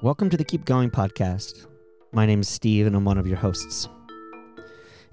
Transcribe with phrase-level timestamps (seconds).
[0.00, 1.66] Welcome to the Keep Going podcast.
[2.12, 3.88] My name is Steve, and I'm one of your hosts.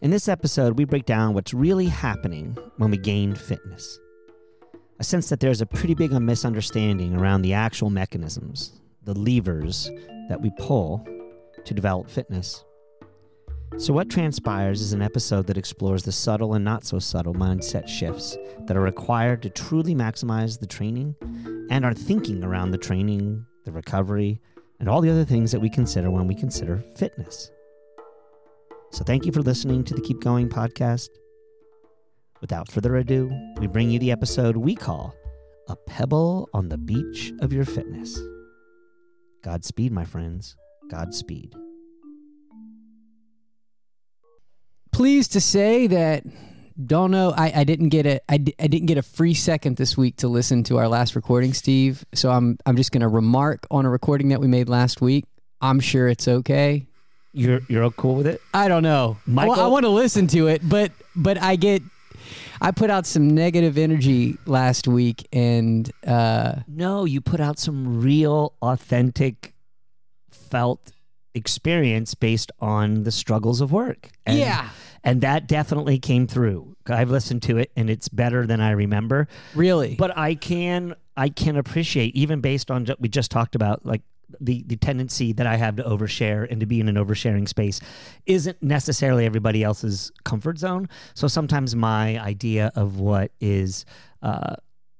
[0.02, 3.99] In this episode, we break down what's really happening when we gain fitness.
[4.99, 9.89] I sense that there's a pretty big misunderstanding around the actual mechanisms, the levers
[10.30, 11.03] that we pull
[11.63, 12.63] to develop fitness.
[13.77, 17.88] So, what transpires is an episode that explores the subtle and not so subtle mindset
[17.88, 21.16] shifts that are required to truly maximize the training
[21.72, 24.39] and our thinking around the training, the recovery,
[24.80, 27.52] and all the other things that we consider when we consider fitness.
[28.92, 31.09] So, thank you for listening to the Keep Going podcast.
[32.42, 35.14] Without further ado, we bring you the episode we call
[35.68, 38.20] A Pebble on the Beach of Your Fitness.
[39.44, 40.56] Godspeed, my friends.
[40.90, 41.56] Godspeed.
[44.96, 46.23] pleased to say that
[46.84, 47.34] don't know.
[47.36, 50.28] I, I didn't get a I, di- didn't get a free second this week to
[50.28, 52.06] listen to our last recording steve.
[52.14, 55.26] So i'm i'm just going to remark on a recording that we made last week.
[55.62, 56.86] I'm sure it's okay.
[57.31, 58.42] You're you're cool with it?
[58.53, 59.18] i don't know.
[59.26, 61.81] Michael- I, want to listen to it but but i get
[62.62, 68.02] i put out some negative energy last week and uh No, you put out some
[68.02, 69.53] real, authentic,
[70.31, 70.92] felt
[71.34, 74.12] experience based on the struggles of work.
[74.26, 74.70] And, yeah
[75.06, 76.75] And that definitely came through.
[76.88, 79.28] I've listened to it and it's better than I remember.
[79.56, 83.85] really But I can I can appreciate even based on what we just talked about
[83.85, 84.02] like
[84.41, 87.79] the the tendency that I have to overshare and to be in an oversharing space
[88.25, 90.90] isn't necessarily everybody else's comfort zone.
[91.13, 93.85] So sometimes my idea of what is
[94.24, 94.56] uh,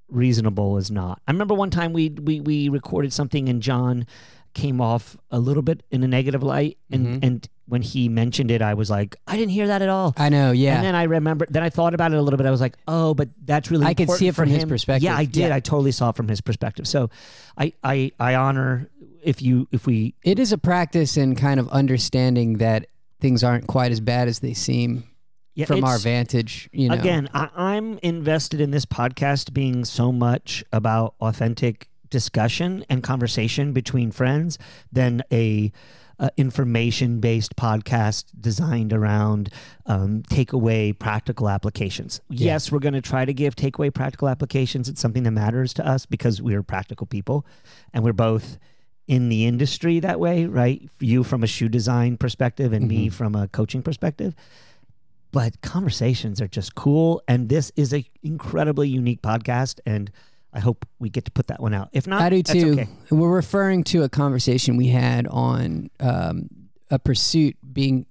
[0.08, 1.22] reasonable is not.
[1.28, 4.06] I remember one time we we we recorded something and John
[4.54, 7.20] came off a little bit in a negative light and Mhm.
[7.24, 10.14] and when he mentioned it I was like I didn't hear that at all.
[10.18, 12.46] i know yeah And then I remember, then I thought about it a little bit.
[12.46, 13.86] I was like, oh, but that's really.
[13.86, 15.04] I could see it from his perspective.
[15.04, 15.50] Yeah, I did.
[15.50, 15.56] Yeah.
[15.56, 16.88] I totally saw it from his perspective.
[16.88, 17.10] So,
[17.58, 18.90] I, I, I honor
[19.24, 22.88] if you, if we, it is a practice in kind of understanding that
[23.20, 25.06] things aren't quite as bad as they seem
[25.56, 30.12] yeah, from our vantage you know Again, I, I'm invested in this podcast being so
[30.12, 34.58] much about authentic discussion and conversation between friends
[34.92, 35.72] than a
[36.20, 39.50] uh, information based podcast designed around
[39.86, 42.22] um, takeaway practical applications.
[42.30, 42.46] Yeah.
[42.54, 44.88] Yes, we're going to try to give takeaway practical applications.
[44.90, 47.46] It's something that matters to us because we're practical people
[47.94, 48.58] and we're both
[49.08, 50.82] in the industry that way, right?
[51.00, 53.14] You from a shoe design perspective and me Mhm.
[53.14, 54.36] from a coaching perspective
[55.32, 60.10] but conversations are just cool and this is an incredibly unique podcast and
[60.56, 62.72] i hope we get to put that one out if not I do that's too.
[62.74, 62.88] okay.
[63.12, 66.50] We're referring to a conversation we had on um,
[66.90, 68.06] a pursuit being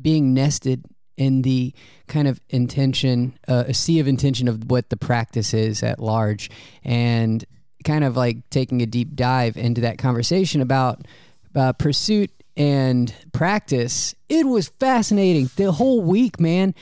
[0.00, 0.84] being nested
[1.16, 1.72] in the
[2.08, 6.50] kind of intention, uh, a sea of intention of what the practice is at large,
[6.84, 7.44] and
[7.84, 11.06] kind of like taking a deep dive into that conversation about
[11.54, 14.14] uh, pursuit and practice.
[14.28, 16.74] It was fascinating the whole week, man.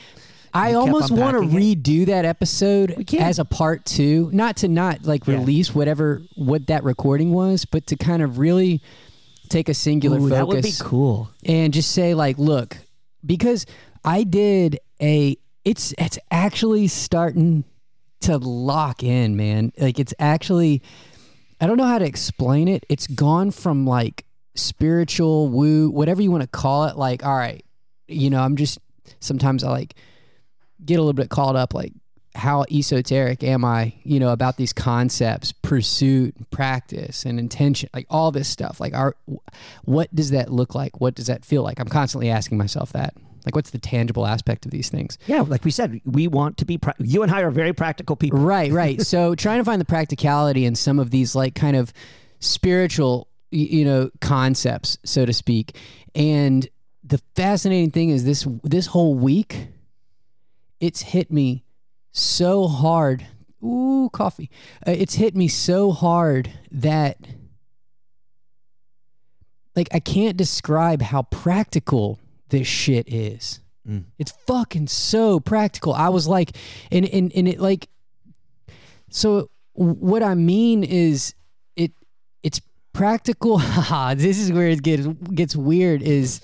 [0.53, 5.27] I almost want to redo that episode as a part two, not to not like
[5.27, 5.35] Yeah.
[5.35, 8.81] release whatever what that recording was, but to kind of really
[9.49, 12.77] take a singular Ooh, focus that would be cool and just say like, look,
[13.25, 13.65] because
[14.03, 17.63] I did a, it's it's actually starting
[18.21, 19.71] to lock in, man.
[19.77, 20.81] Like it's actually,
[21.59, 22.85] I don't know how to explain it.
[22.89, 24.25] It's gone from like
[24.55, 26.97] spiritual woo, whatever you want to call it.
[26.97, 27.63] Like, all right,
[28.07, 28.79] you know, I'm just
[29.19, 29.95] sometimes I like
[30.85, 31.93] get a little bit caught up like
[32.33, 38.31] how esoteric am I, you know, about these concepts, pursuit, practice, and intention, like all
[38.31, 38.79] this stuff.
[38.79, 39.15] Like, our,
[39.83, 41.01] what does that look like?
[41.01, 41.77] What does that feel like?
[41.79, 43.13] I'm constantly asking myself that.
[43.45, 45.17] Like, what's the tangible aspect of these things?
[45.25, 48.15] yeah like we said we want to be pra- you and i are very practical
[48.15, 49.01] people Right, right.
[49.01, 51.91] so trying to find the practicality in some of these like kind of
[52.39, 55.75] spiritual, you know, concepts, so to speak.
[56.15, 56.67] And
[57.03, 59.67] the fascinating thing is this this whole week,
[60.81, 61.63] it's hit me
[62.11, 63.25] so hard.
[63.63, 64.49] Ooh, coffee.
[64.85, 67.17] Uh, it's hit me so hard that
[69.75, 72.19] like I can't describe how practical
[72.49, 73.61] this shit is.
[73.87, 74.05] Mm.
[74.19, 75.93] It's fucking so practical.
[75.93, 76.57] I was like,
[76.91, 77.87] and and and it like,
[79.09, 81.33] so what I mean is,
[81.75, 81.91] it
[82.43, 82.61] it's
[82.93, 83.57] practical.
[84.15, 86.01] this is where it gets gets weird.
[86.01, 86.41] Is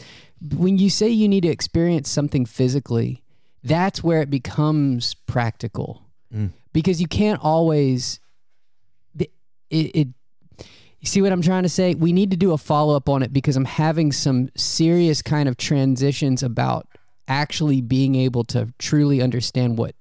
[0.55, 3.23] when you say you need to experience something physically,
[3.67, 6.03] that's where it becomes practical
[6.33, 6.51] Mm.
[6.73, 8.19] because you can't always.
[9.17, 9.29] It,
[9.69, 10.07] it,
[10.99, 11.93] you see what I'm trying to say?
[11.93, 15.47] We need to do a follow up on it because I'm having some serious kind
[15.47, 16.87] of transitions about
[17.27, 19.95] actually being able to truly understand what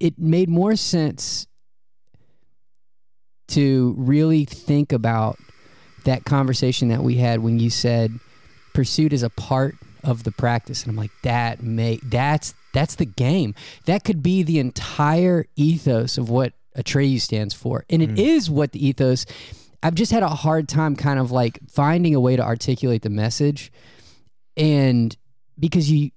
[0.00, 1.46] it made more sense
[3.48, 5.38] to really think about
[6.04, 8.12] that conversation that we had when you said
[8.74, 9.76] pursuit is a part
[10.06, 10.82] of the practice.
[10.82, 13.54] And I'm like that may that's that's the game.
[13.86, 17.84] That could be the entire ethos of what Atreyu stands for.
[17.90, 18.18] And it hmm.
[18.18, 19.26] is what the ethos
[19.82, 23.10] I've just had a hard time kind of like finding a way to articulate the
[23.10, 23.72] message.
[24.56, 25.14] And
[25.58, 26.10] because you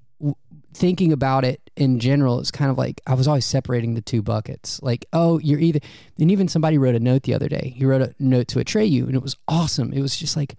[0.72, 4.22] thinking about it in general it's kind of like i was always separating the two
[4.22, 4.80] buckets.
[4.84, 5.80] Like oh you're either
[6.20, 7.74] and even somebody wrote a note the other day.
[7.76, 9.92] He wrote a note to Atreyu and it was awesome.
[9.94, 10.56] It was just like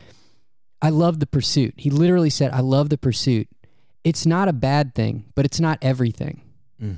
[0.83, 1.75] i love the pursuit.
[1.77, 3.49] He literally said i love the pursuit.
[4.05, 6.43] It's not a bad thing but it's not everything.
[6.83, 6.97] Mm.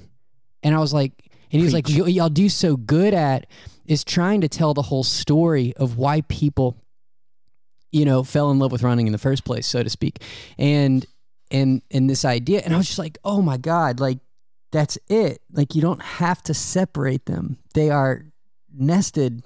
[0.62, 1.12] and i was like
[1.50, 3.46] and he was like y'all do so good at
[3.84, 6.76] is trying to tell the whole story of why people
[7.90, 10.22] you know fell in love with running in the first place so to speak.
[10.58, 11.04] And
[11.50, 14.18] and and this idea and i was just like oh my god like
[14.72, 15.40] that's it.
[15.52, 17.58] Like you don't have to separate them.
[17.74, 18.24] They are
[18.74, 19.44] nested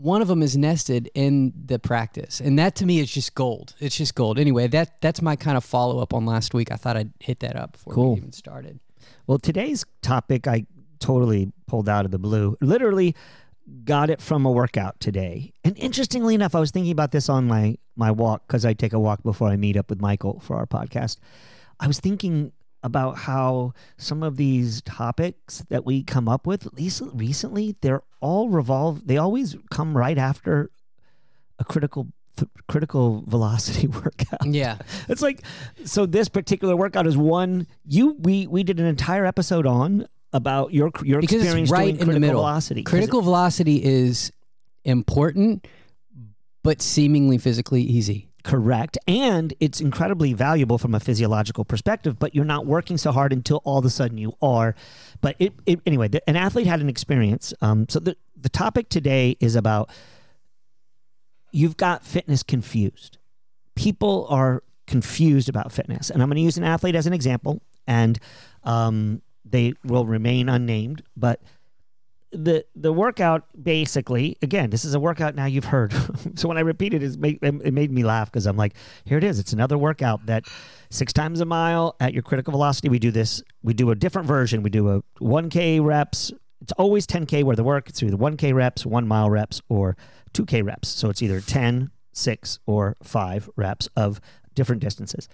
[0.00, 3.74] one of them is nested in the practice and that to me is just gold
[3.80, 6.96] it's just gold anyway that that's my kind of follow-up on last week i thought
[6.96, 8.12] i'd hit that up before Cool.
[8.14, 8.80] we even started
[9.26, 10.66] Well, today's topic I
[10.98, 12.56] totally pulled out of the blue.
[12.60, 13.14] Literally
[13.84, 15.52] got it from a workout today.
[15.64, 18.92] And interestingly enough, I was thinking about this on my my walk because I take
[18.92, 21.16] a walk before I meet up with Michael for our podcast.
[21.78, 22.52] I was thinking
[22.82, 28.02] about how some of these topics that we come up with, at least recently, they're
[28.20, 29.06] all revolve.
[29.06, 30.70] They always come right after
[31.58, 34.46] a critical th- critical velocity workout.
[34.46, 34.78] yeah
[35.08, 35.42] It's like
[35.84, 36.06] so.
[36.06, 40.90] This particular workout is one you we we did an entire episode on about your
[41.02, 42.82] your because experience right doing in critical the middle velocity.
[42.84, 44.32] critical velocity is
[44.84, 45.66] important
[46.62, 52.18] but seemingly physically easy correct, and it's incredibly valuable from a physiological perspective.
[52.18, 54.74] But you're not working so hard until all of a sudden you are.
[55.20, 56.08] But it, it anyway.
[56.08, 57.52] The, an athlete had an experience.
[57.60, 57.86] Um.
[57.88, 59.90] So the the topic today is about
[61.52, 63.18] you've got fitness confused.
[63.74, 67.62] People are confused about fitness, and I'm going to use an athlete as an example,
[67.86, 68.18] and
[68.64, 71.40] um, they will remain unnamed, but.
[72.32, 75.92] The the workout basically again this is a workout now you've heard.
[76.36, 78.74] So when I repeat it, it's it made me laugh because I'm like
[79.04, 79.38] here it is.
[79.38, 80.44] It's another workout that
[80.90, 84.28] six times a mile at your critical velocity we do this we do a different
[84.28, 84.62] version.
[84.62, 86.32] We do a 1k reps.
[86.62, 89.96] It's always 10k where the work it's either 1k reps 1 mile reps or
[90.34, 90.88] 2k reps.
[90.88, 94.20] So it's either 10 6 or 5 reps of
[94.54, 95.28] different distances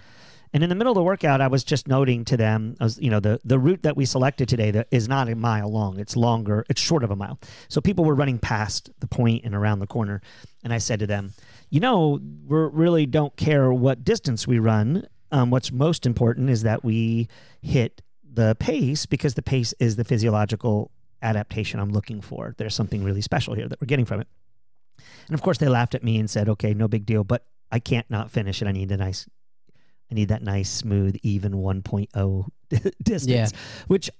[0.56, 3.10] and in the middle of the workout i was just noting to them was, you
[3.10, 6.16] know the, the route that we selected today that is not a mile long it's
[6.16, 7.38] longer it's short of a mile
[7.68, 10.22] so people were running past the point and around the corner
[10.64, 11.34] and i said to them
[11.68, 16.62] you know we really don't care what distance we run um, what's most important is
[16.62, 17.28] that we
[17.60, 18.00] hit
[18.32, 20.90] the pace because the pace is the physiological
[21.22, 22.54] adaptation I'm looking for.
[22.58, 24.28] There's something really special here that we're getting from it.
[25.26, 27.78] And of course, they laughed at me and said, "Okay, no big deal, but I
[27.80, 28.68] can't not finish it.
[28.68, 29.28] I need a nice,
[30.10, 32.46] I need that nice, smooth, even 1.0
[33.02, 33.48] distance, Yeah.
[33.88, 34.10] which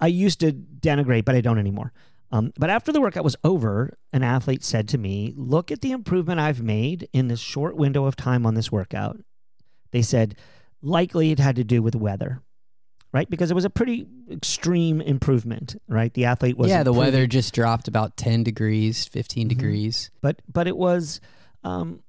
[0.00, 1.92] I used to denigrate, but I don't anymore."
[2.30, 5.92] Um, but after the workout was over, an athlete said to me, Look at the
[5.92, 9.20] improvement I've made in this short window of time on this workout.
[9.90, 10.36] They said,
[10.80, 12.40] likely it had to do with weather,
[13.12, 13.28] right?
[13.28, 16.14] Because it was a pretty extreme improvement, right?
[16.14, 19.48] The athlete was yeah the improving, weather just dropped about 10 degrees 15 Mhm.
[19.50, 21.20] degrees but but it was,
[21.64, 22.00] um,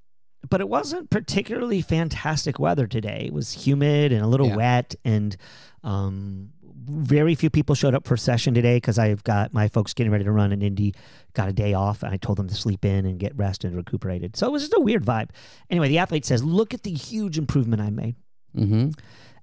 [0.49, 3.23] but it wasn't particularly fantastic weather today.
[3.27, 4.55] It was humid and a little Yeah.
[4.57, 5.35] wet, and
[5.83, 6.49] um,
[6.85, 10.25] very few people showed up for session today because I've got my folks getting ready
[10.25, 10.93] to run an Indy,
[11.33, 13.75] got a day off, and I told them to sleep in and get rest and
[13.75, 14.35] recuperated.
[14.35, 15.29] So it was just a weird vibe.
[15.69, 18.15] Anyway, the athlete says, "Look at the huge improvement I made."
[18.55, 18.89] mm-hmm.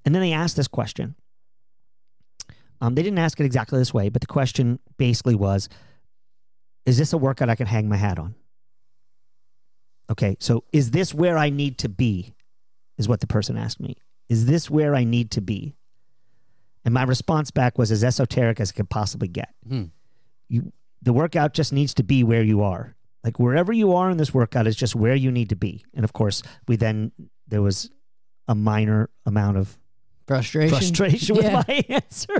[0.04, 1.14] And then they asked this question.
[2.80, 5.69] Um, they didn't ask it exactly this way, but the question basically was
[6.87, 8.35] Is this a workout I can hang my hat on?
[10.11, 12.35] Okay, so is this where I need to be?
[12.99, 13.97] Is what the person asked me.
[14.29, 15.75] Is this where I need to be?
[16.85, 19.55] And my response back was as esoteric as it could possibly get.
[19.67, 19.85] Hmm.
[20.49, 22.97] You, the workout just needs to be where you are.
[23.25, 25.85] Like wherever you are in this workout is just where you need to be.
[25.95, 27.12] And of course, we then,
[27.49, 27.90] there was
[28.49, 29.79] a minor amount of
[30.26, 31.62] frustration frustration with Yeah.
[31.69, 32.35] my answer.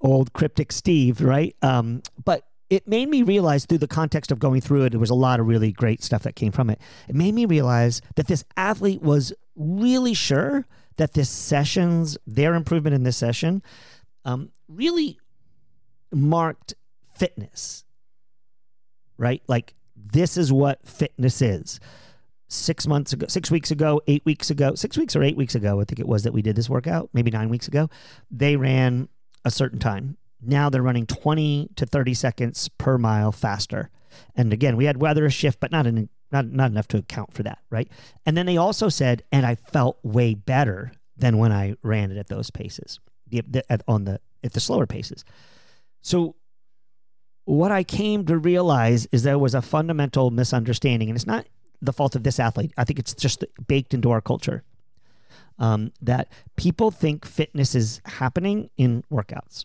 [0.00, 1.54] Old cryptic Steve, right?
[1.62, 5.10] Um, but it made me realize through the context of going through it, there was
[5.10, 6.80] a lot of really great stuff that came from it.
[7.06, 12.94] It made me realize that this athlete was really sure that this session's their improvement
[12.94, 13.62] in this session
[14.24, 15.18] um, really
[16.14, 16.72] marked
[17.14, 17.84] fitness,
[19.18, 19.42] right?
[19.48, 21.78] Like this is what fitness is.
[22.48, 25.78] Six months ago, six weeks ago, eight weeks ago, six weeks or eight weeks ago,
[25.78, 27.90] I think it was that we did this workout, maybe nine weeks ago,
[28.30, 29.10] they ran
[29.44, 30.16] a certain time.
[30.42, 33.90] Now they're running 20 to 30 seconds per mile faster.
[34.34, 37.42] And again, we had weather shift, but not an, not not enough to account for
[37.44, 37.88] that, right?
[38.26, 42.16] And then they also said, and I felt way better than when I ran it
[42.16, 45.24] at those paces, the, the, at, on the at the slower paces.
[46.00, 46.34] So
[47.44, 51.46] what I came to realize is there was a fundamental misunderstanding, and it's not
[51.80, 52.72] the fault of this athlete.
[52.76, 54.62] I think it's just baked into our culture
[55.58, 59.64] um, that people think fitness is happening in workouts.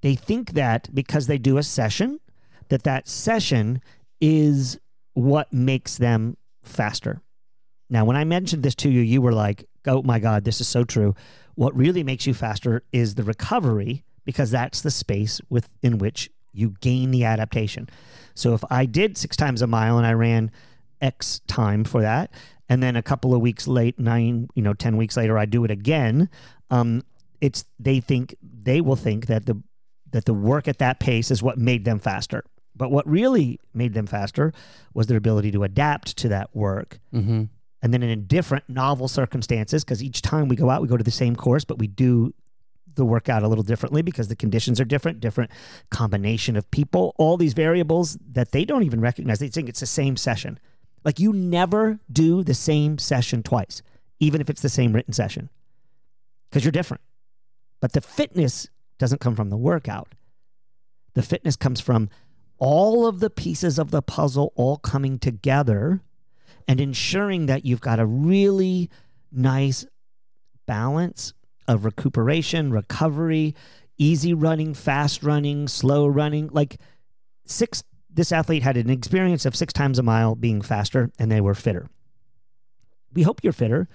[0.00, 2.20] They think that because they do a session,
[2.68, 3.82] that that session
[4.20, 4.78] is
[5.14, 7.20] what makes them faster.
[7.90, 10.68] Now, when I mentioned this to you, you were like, "Oh my God, this is
[10.68, 11.14] so true."
[11.54, 16.74] What really makes you faster is the recovery because that's the space within which you
[16.80, 17.88] gain the adaptation.
[18.34, 20.50] So if I did six times a mile and I ran
[21.00, 22.30] X time for that,
[22.68, 25.64] and then a couple of weeks late, nine, you know, ten weeks later, I do
[25.64, 26.28] it again.
[26.70, 27.02] Um,
[27.40, 29.62] it's they think they will think that the
[30.12, 32.44] that the work at that pace is what made them faster.
[32.74, 34.52] But what really made them faster
[34.94, 37.00] was their ability to adapt to that work.
[37.12, 37.44] Mm-hmm.
[37.82, 41.04] And then in different novel circumstances, because each time we go out, we go to
[41.04, 42.32] the same course, but we do
[42.94, 45.50] the workout a little differently because the conditions are different, different
[45.90, 49.38] combination of people, all these variables that they don't even recognize.
[49.38, 50.58] They think it's the same session.
[51.04, 53.82] Like you never do the same session twice,
[54.18, 55.48] even if it's the same written session,
[56.50, 57.02] because you're different.
[57.80, 60.08] But the fitness doesn't come from the workout.
[61.14, 62.08] The fitness comes from
[62.58, 66.00] all of the pieces of the puzzle all coming together
[66.66, 68.90] and ensuring that you've got a really
[69.32, 69.86] nice
[70.66, 71.32] balance
[71.66, 73.54] of recuperation, recovery,
[73.96, 76.48] easy running, fast running, slow running.
[76.52, 76.78] Like
[77.46, 81.40] six, this athlete had an experience of six times a mile being faster and they
[81.40, 81.88] were fitter.
[83.12, 83.88] We hope you're fitter,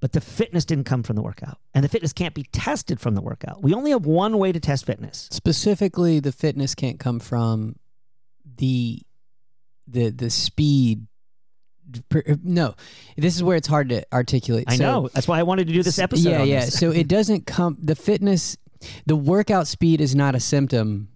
[0.00, 1.58] but the fitness didn't come from the workout.
[1.74, 3.62] And the fitness can't be tested from the workout.
[3.62, 5.28] We only have one way to test fitness.
[5.30, 7.76] Specifically, the fitness can't come from
[8.56, 9.02] the
[9.86, 11.06] the the speed.
[12.44, 12.76] No,
[13.16, 14.64] this is where it's hard to articulate.
[14.68, 15.08] I So- know.
[15.12, 16.30] That's why I wanted to do this episode.
[16.30, 16.64] Yeah, yeah.
[16.66, 17.76] So it doesn't come.
[17.82, 18.56] The fitness,
[19.06, 21.08] the workout speed is not a symptom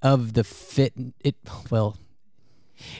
[0.00, 0.92] of the fit.
[1.20, 1.34] It
[1.70, 1.96] well,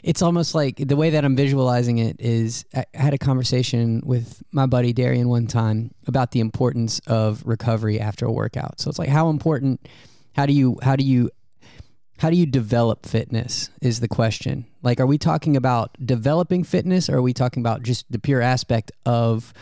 [0.03, 2.65] it's almost like the way that I'm visualizing it is.
[2.75, 8.01] I had a conversation with my buddy Darian one time about the importance of recovery
[8.01, 8.81] after a workout.
[8.81, 9.89] So it's like how important.
[10.35, 11.31] How do you how do you
[12.23, 14.67] how do you develop fitness is the question.
[14.81, 18.41] Like, are we talking about developing fitness or are we talking about just the pure
[18.41, 19.53] aspect of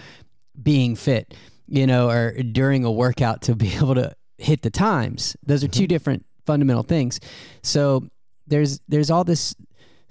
[0.63, 1.33] being fit,
[1.69, 5.39] you know, or during a workout to be able to hit the times?
[5.43, 5.87] Those are two mm-hmm.
[5.87, 7.19] different fundamental things.
[7.63, 8.11] So
[8.47, 9.55] there's there's all this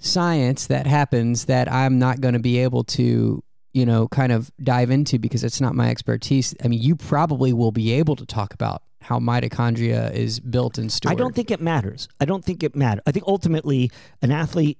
[0.00, 3.42] science that happens that I'm not going to be able to
[3.72, 6.54] you know kind of dive into because it's not my expertise.
[6.64, 10.92] I mean, you probably will be able to talk about how mitochondria is built and
[10.92, 11.12] stored.
[11.12, 12.08] I don't think it matters.
[12.20, 13.02] I don't think it matters.
[13.06, 13.90] I think ultimately
[14.20, 14.78] an athlete,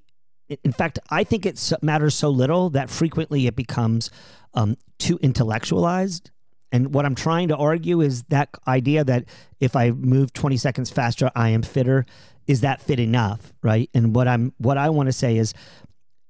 [0.63, 4.11] in fact, I think it matters so little that frequently it becomes
[4.55, 6.31] um, too intellectualized.
[6.73, 9.25] And what I'm trying to argue is that idea that
[9.59, 12.07] if I move 20 seconds faster, I am fitter.
[12.51, 13.89] Is that fit enough, right?
[13.95, 15.55] And what I'm what I want to say is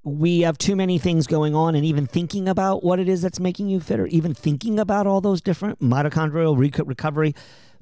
[0.02, 3.40] we have too many things going on and even thinking about what it is that's
[3.40, 7.34] making you fitter even thinking about all those different mitochondrial reco- recovery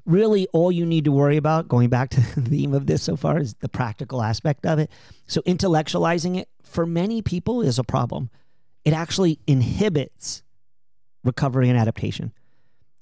[0.05, 3.15] really all you need to worry about going back to the theme of this so
[3.15, 4.89] far is the practical aspect of it.
[5.27, 8.29] So intellectualizing it for many people is a problem.
[8.83, 10.43] It actually inhibits
[11.23, 12.33] recovery and adaptation.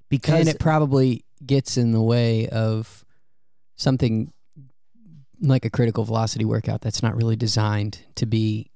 [0.10, 3.06] Because and it probably gets in the way of
[3.76, 4.34] something
[5.42, 8.70] like a critical velocity workout that's not really designed to be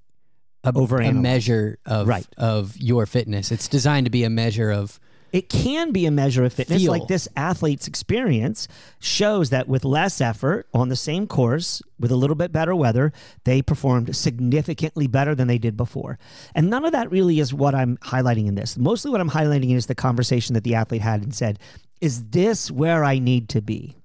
[0.64, 2.26] a, a measure of Right.
[2.38, 3.52] of your fitness.
[3.52, 5.00] It's designed to be a measure of
[5.32, 6.82] it can be a measure of fitness.
[6.82, 6.92] Feel.
[6.92, 8.68] Like this athlete's experience
[9.00, 13.14] shows that with less effort on the same course, with a little bit better weather,
[13.46, 16.20] they performed significantly better than they did before.
[16.54, 18.78] And none of that really is what I'm highlighting in this.
[18.78, 21.60] Mostly what I'm highlighting is the conversation that the athlete had and said,
[22.02, 23.96] Is this where I need to be?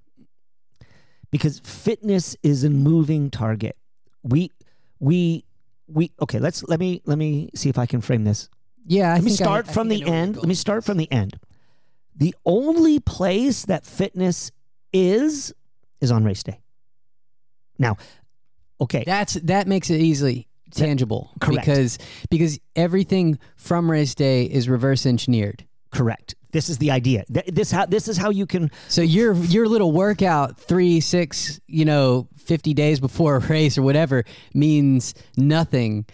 [1.30, 3.76] Because fitness is a moving target.
[4.22, 4.50] We,
[5.00, 5.44] we,
[5.88, 8.48] we, okay, let's, let me, let me see if I can frame this
[8.86, 9.10] yeah.
[9.10, 10.36] I let me think start I from the I you're end.
[10.36, 11.38] Let me start from the end.
[12.16, 14.50] The only place that fitness
[14.92, 15.52] is
[16.00, 16.60] is on race day.
[17.78, 17.96] Now,
[18.80, 21.66] okay, That's that makes it easily tangible Correct.
[21.66, 21.98] because
[22.30, 25.66] because everything from race day is reverse engineered.
[25.90, 26.34] Correct.
[26.56, 27.22] This is the idea.
[27.30, 31.60] Th- This how this is how you can So your your little workout three, six,
[31.66, 36.06] you know, fifty days before a race or whatever means nothing.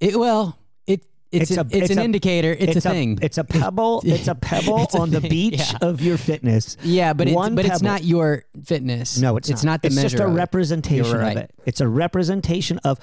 [0.00, 2.50] It well, it it's It's a, a- it's, it's an a- indicator.
[2.58, 3.18] It's, a thing.
[3.22, 4.02] It's a pebble.
[4.14, 5.88] It's a pebble It's a on the thing, beach yeah.
[5.88, 6.76] of your fitness.
[6.82, 9.18] yeah, but it's, One but it's not your fitness.
[9.18, 10.18] No, it's, it's not, the it's measure.
[10.18, 10.34] just a it.
[10.42, 11.36] representation right.
[11.36, 11.50] of it.
[11.64, 12.98] It's a representation of,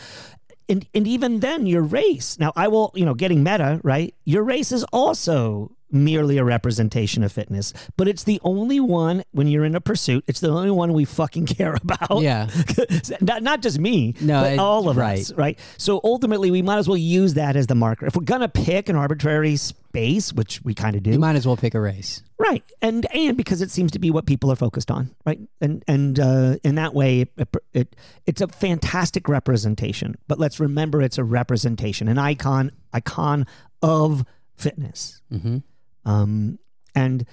[0.68, 2.38] and and even then your race.
[2.40, 4.14] Now I will, you know, getting meta right.
[4.26, 9.48] Your race is also merely a representation of fitness, but it's the only one when
[9.48, 10.24] you're in a pursuit.
[10.28, 12.22] It's the only one we fucking care about.
[12.22, 12.50] Yeah.
[13.22, 15.20] not, not just me, No, but it- all of right.
[15.20, 15.60] us, right?
[15.78, 18.06] So ultimately, we might as well use that as the marker.
[18.06, 21.46] If we're gonna pick an arbitrary space, which we kind of do, You might as
[21.46, 22.24] well pick a race.
[22.40, 25.82] Right, and and because it seems to be what people are focused on, right, and
[25.88, 27.96] and uh, in that way, it, it
[28.26, 30.16] it's a fantastic representation.
[30.28, 33.46] But let's remember, it's a representation, an icon, icon
[33.82, 34.26] of
[34.58, 35.58] fitness, Mm-hmm.
[36.06, 36.60] Um,
[36.96, 37.26] and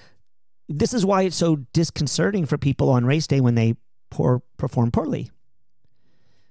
[0.69, 3.75] this is why it's so disconcerting for people on race day when they
[4.09, 5.29] poor perform poorly,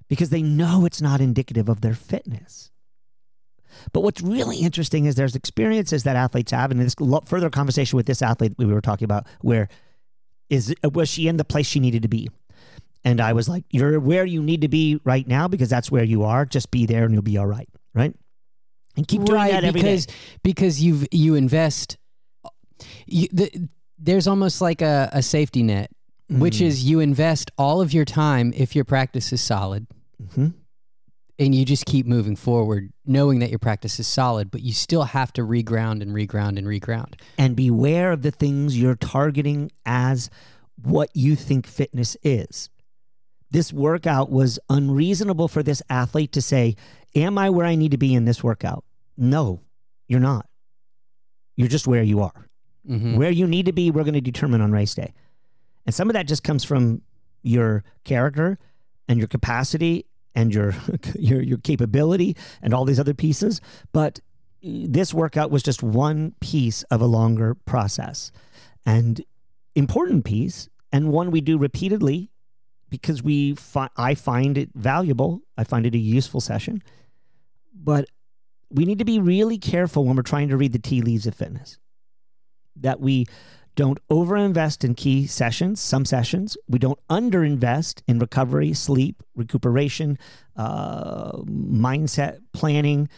[0.09, 2.71] because they know it's not indicative of their fitness.
[3.93, 6.95] But what's really interesting is there's experiences that athletes have, and this
[7.27, 9.69] further conversation with this athlete we were talking about, where
[10.49, 12.29] is was she in the place she needed to be?
[13.05, 16.05] And I was like, "You're where you need to be right now because that's where
[16.05, 16.45] you are.
[16.45, 18.15] Just be there, and you'll be all right, right?"
[18.97, 19.87] And keep doing right that every day.
[19.87, 20.07] because
[20.43, 21.97] because you've you invest.
[23.07, 23.69] You, the,
[23.99, 25.91] there's almost like a, a safety net,
[26.29, 26.67] which Mm.
[26.67, 29.87] is you invest all of your time if your practice is solid,
[30.23, 30.55] Mhm.
[31.39, 35.05] and you just keep moving forward, knowing that your practice is solid, but you still
[35.05, 37.15] have to reground and reground and reground.
[37.37, 40.31] and beware of the things you're targeting as
[40.83, 42.71] what you think fitness is.
[43.51, 46.77] This workout was unreasonable for this athlete to say,
[47.16, 48.85] Am I where I need to be in this workout?
[49.16, 49.61] No,
[50.07, 50.47] you're not.
[51.57, 52.47] You're just where you are.
[52.90, 53.16] Mm-hmm.
[53.16, 55.14] Where you need to be, we're going to determine on race day.
[55.87, 57.03] And some of that just comes from
[57.42, 58.59] your character
[59.09, 60.74] and your capacity and your
[61.14, 63.61] your your capability and all these other pieces,
[63.92, 64.20] but
[64.62, 68.31] this workout was just one piece of a longer process.
[68.85, 69.22] And
[69.74, 72.31] important piece and one we do repeatedly
[72.88, 75.40] because we fi- I find it valuable.
[75.57, 76.83] I find it a useful session.
[77.72, 78.07] But
[78.68, 81.35] we need to be really careful when we're trying to read the tea leaves of
[81.35, 81.79] fitness
[82.76, 83.26] that we
[83.76, 86.56] don't overinvest in key sessions, some sessions.
[86.68, 90.18] We don't underinvest in recovery, sleep, recuperation,
[90.56, 93.09] uh, mindset planning,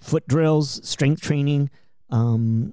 [0.00, 1.70] foot drills, strength training,
[2.10, 2.72] um,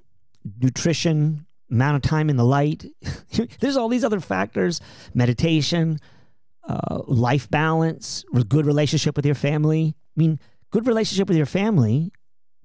[0.61, 2.85] nutrition, amount of time in the light.
[3.59, 4.81] There's all these other factors,
[5.13, 5.99] meditation,
[6.67, 9.95] uh, life balance, good relationship with your family.
[9.95, 10.39] I mean,
[10.71, 12.11] good relationship with your family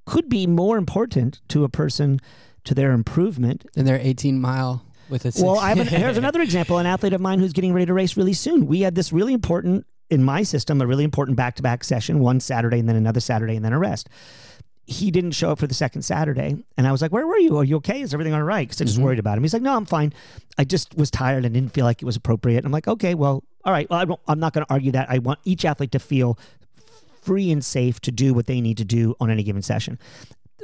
[0.07, 2.21] could be more important to a person
[2.65, 5.43] to their improvement And they're 18 mile with a six.
[5.43, 6.79] well, I have an, here's another example.
[6.79, 8.67] An athlete of mine who's getting ready to race really soon.
[8.67, 12.79] We had this really important in my system, a really important back-to-back session, one Saturday
[12.79, 14.09] and then another Saturday and then a rest.
[14.87, 17.57] He didn't show up for the second Saturday, and I was like, "Where were you?
[17.57, 18.03] Are you okay?
[18.03, 19.03] Is everything all right?" Because I just Mhm.
[19.05, 19.43] worried about him.
[19.45, 20.13] He's like, "No, I'm fine.
[20.59, 23.15] I just was tired and didn't feel like it was appropriate." And I'm like, "Okay,
[23.15, 23.89] well, all right.
[23.89, 23.99] Well,
[24.29, 25.09] I I'm not going to argue that.
[25.11, 26.39] I want each athlete to feel
[27.23, 29.99] free and safe to do what they need to do on any given session."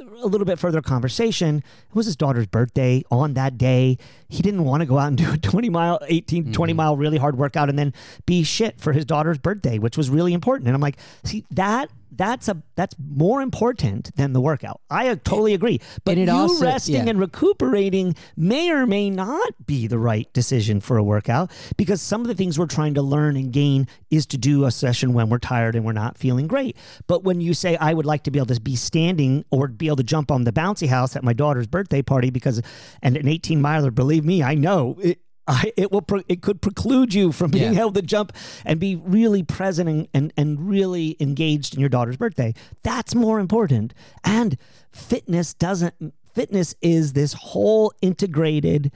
[0.01, 1.57] A little bit further conversation.
[1.57, 3.97] It was his daughter's birthday on that day.
[4.29, 6.75] He didn't want to go out and do a 20 mile, 18, 20 Mhm.
[6.75, 7.93] mile really hard workout and then
[8.25, 10.67] be shit for his daughter's birthday, which was really important.
[10.67, 14.81] And I'm like, see, that that's a that's more important than the workout.
[14.89, 15.79] I totally agree.
[16.03, 17.09] But it you also- resting yeah.
[17.11, 22.21] and recuperating may or may not be the right decision for a workout because some
[22.21, 25.29] of the things we're trying to learn and gain is to do a session when
[25.29, 26.75] we're tired and we're not feeling great.
[27.07, 29.87] But when you say I would like to be able to be standing or be
[29.87, 32.61] able to jump on the bouncy house at my daughter's birthday party because
[33.01, 35.19] and an 18 miler, believe me, I know it.
[35.53, 36.01] I, it will.
[36.01, 37.81] Pro, it could preclude you from being Yeah.
[37.81, 38.31] able to jump
[38.65, 42.53] and be really present and, and and really engaged in your daughter's birthday.
[42.83, 43.93] That's more important.
[44.23, 44.57] And
[44.91, 46.13] fitness doesn't.
[46.33, 48.91] Fitness is this whole integrated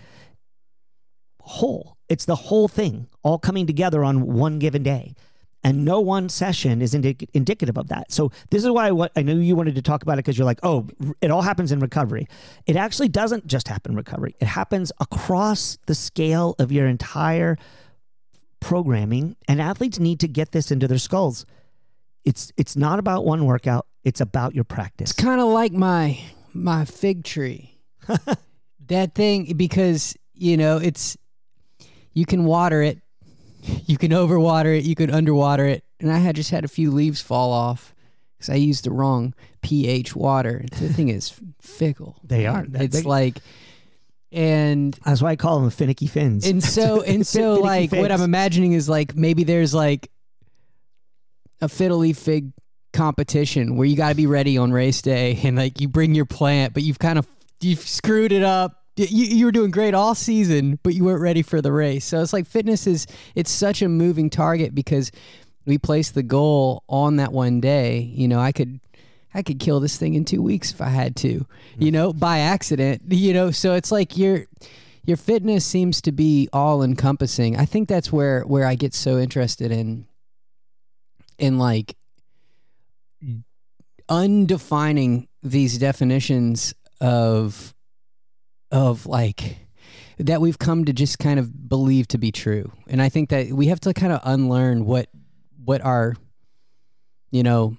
[1.41, 1.97] whole.
[2.07, 5.13] It's the whole thing all coming together on one given day.
[5.65, 8.11] And no one session is indic- indicative of that.
[8.11, 10.45] So this is why what I knew you wanted to talk about it because you're
[10.45, 10.87] like, oh,
[11.21, 12.27] it all happens in recovery.
[12.67, 14.35] It actually doesn't just happen in recovery.
[14.39, 17.57] It happens across the scale of your entire
[18.59, 19.37] programming.
[19.47, 21.47] And athletes need to get this into their skulls.
[22.23, 23.87] It's it's not about one workout.
[24.03, 25.09] It's about your practice.
[25.09, 26.19] It's kind of like my
[26.53, 27.79] my fig tree.
[28.85, 31.17] that thing because you know it's
[32.13, 33.01] you can water it,
[33.85, 36.91] you can overwater it, you can underwater it, and I had just had a few
[36.91, 37.93] leaves fall off
[38.37, 40.65] because I used the wrong pH water.
[40.71, 42.17] The thing is fickle.
[42.23, 42.65] They are.
[42.73, 43.39] It's they- like,
[44.31, 46.45] and That's why I call them finicky fins.
[46.47, 50.11] and so and so like what I'm imagining is like maybe there's like
[51.61, 52.51] a fiddly fig
[52.91, 56.25] competition where you got to be ready on race day and like you bring your
[56.25, 57.27] plant, but you've kind of
[57.61, 58.84] you've screwed it up.
[58.97, 62.05] You, you were doing great all season, but you weren't ready for the race.
[62.05, 65.11] So it's like fitness is it's such a moving target because
[65.65, 67.99] we place the goal on that one day.
[67.99, 68.79] You know, I could
[69.33, 71.39] I could kill this thing in two weeks if I had to,
[71.75, 71.83] hmm.
[71.83, 73.51] you know, by accident, you know.
[73.51, 74.45] So it's like your
[75.03, 77.57] your fitness seems to be all encompassing.
[77.57, 80.07] I think that's where where I get so interested in
[81.37, 81.97] in like
[84.09, 87.74] undefining these definitions of
[88.71, 89.57] of like
[90.17, 92.71] that we've come to just kind of believe to be true.
[92.87, 95.09] And I think that we have to kind of unlearn what
[95.63, 96.15] what our
[97.31, 97.75] you know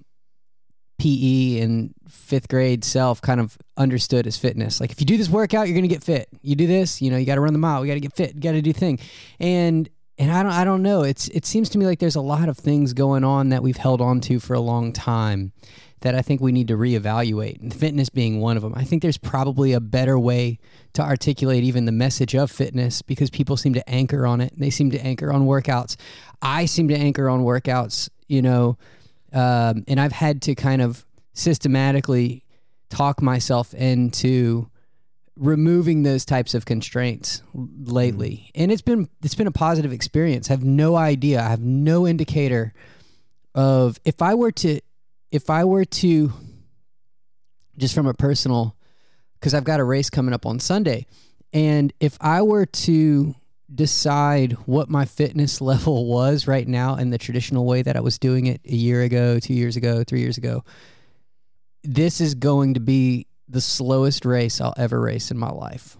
[0.99, 4.81] PE and fifth grade self kind of understood as fitness.
[4.81, 6.29] Like if you do this workout, you're gonna get fit.
[6.43, 7.85] You do this, you know, you got to run the mile.
[7.85, 8.35] You got to get fit.
[8.35, 8.99] You got to do thing.
[9.39, 11.03] And and I don't I don't know.
[11.03, 13.77] It's it seems to me like there's a lot of things going on that we've
[13.77, 15.53] held on to for a long time
[16.07, 17.61] that I think we need to reevaluate.
[17.61, 18.73] And fitness being one of them.
[18.75, 20.59] I think there's probably a better way
[20.95, 24.55] to articulate even the message of fitness because people seem to anchor on it.
[24.57, 25.97] They seem to anchor on workouts.
[26.41, 28.09] I seem to anchor on workouts.
[28.29, 28.79] You know
[29.33, 32.45] um, and I've had to kind of systematically
[32.89, 34.71] talk myself into
[35.37, 40.49] removing those types of constraints lately, and it's been it's been a positive experience.
[40.49, 41.43] I have no idea.
[41.43, 42.73] I have no indicator
[43.55, 44.81] of if I were to
[45.31, 46.33] if I were to
[47.77, 48.77] just from a personal
[49.35, 51.07] because I've got a race coming up on Sunday,
[51.53, 53.35] and if I were to
[53.75, 58.19] decide what my fitness level was right now in the traditional way that I was
[58.19, 60.65] doing it a year ago, two years ago, three years ago,
[61.85, 65.97] this is going to be the slowest race I'll ever race in my life.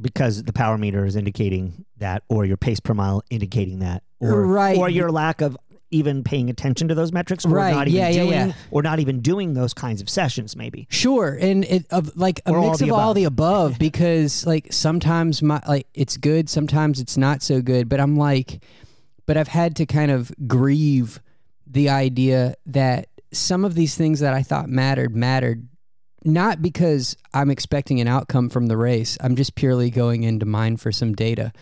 [0.00, 4.46] because the power meter is indicating that, or your pace per mile indicating that, or
[4.46, 4.78] Right.
[4.78, 5.56] or your lack of
[5.90, 7.74] even paying attention to those metrics, or Right.
[7.74, 8.52] not even Yeah, yeah, doing, yeah.
[8.70, 10.86] or not even doing those kinds of sessions, maybe.
[10.90, 14.72] Sure, and it of like a Or mix the of all the above because like
[14.72, 18.62] sometimes my like it's good, sometimes it's not so good, but I'm like
[19.26, 21.20] but I've had to kind of grieve
[21.66, 25.68] the idea that some of these things that I thought mattered mattered
[26.24, 29.18] not because I'm expecting an outcome from the race.
[29.20, 31.52] I'm just purely going into mine for some data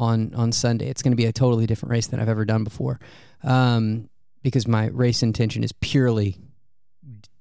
[0.00, 0.88] on on Sunday.
[0.88, 2.98] It's going to be a totally different race than I've ever done before,
[3.44, 4.08] um,
[4.42, 6.36] because my race intention is purely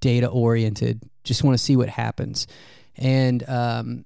[0.01, 1.01] data oriented.
[1.23, 2.45] Just want to see what happens,
[2.97, 4.05] and um,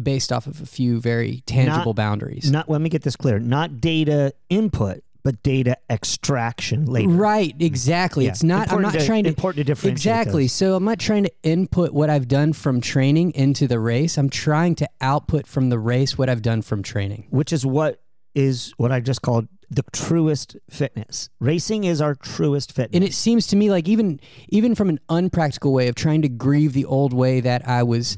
[0.00, 2.50] based off of a few very tangible boundaries.
[2.50, 3.38] Not let me get this clear.
[3.38, 7.08] Not data input, but data extraction later.
[7.08, 8.26] Right, exactly.
[8.26, 8.30] Yeah.
[8.30, 8.70] It's not.
[8.70, 10.44] I'm not to- trying to important to differentiate exactly.
[10.44, 10.52] those.
[10.52, 14.18] So I'm not trying to input what I've done from training into the race.
[14.18, 17.26] I'm trying to output from the race what I've done from training.
[17.30, 18.00] which is what
[18.34, 21.30] is what I just called the truest fitness.
[21.40, 22.94] Racing is our truest fitness.
[22.94, 26.28] And it seems to me like even even from an unpractical way of trying to
[26.28, 28.16] grieve the old way that I was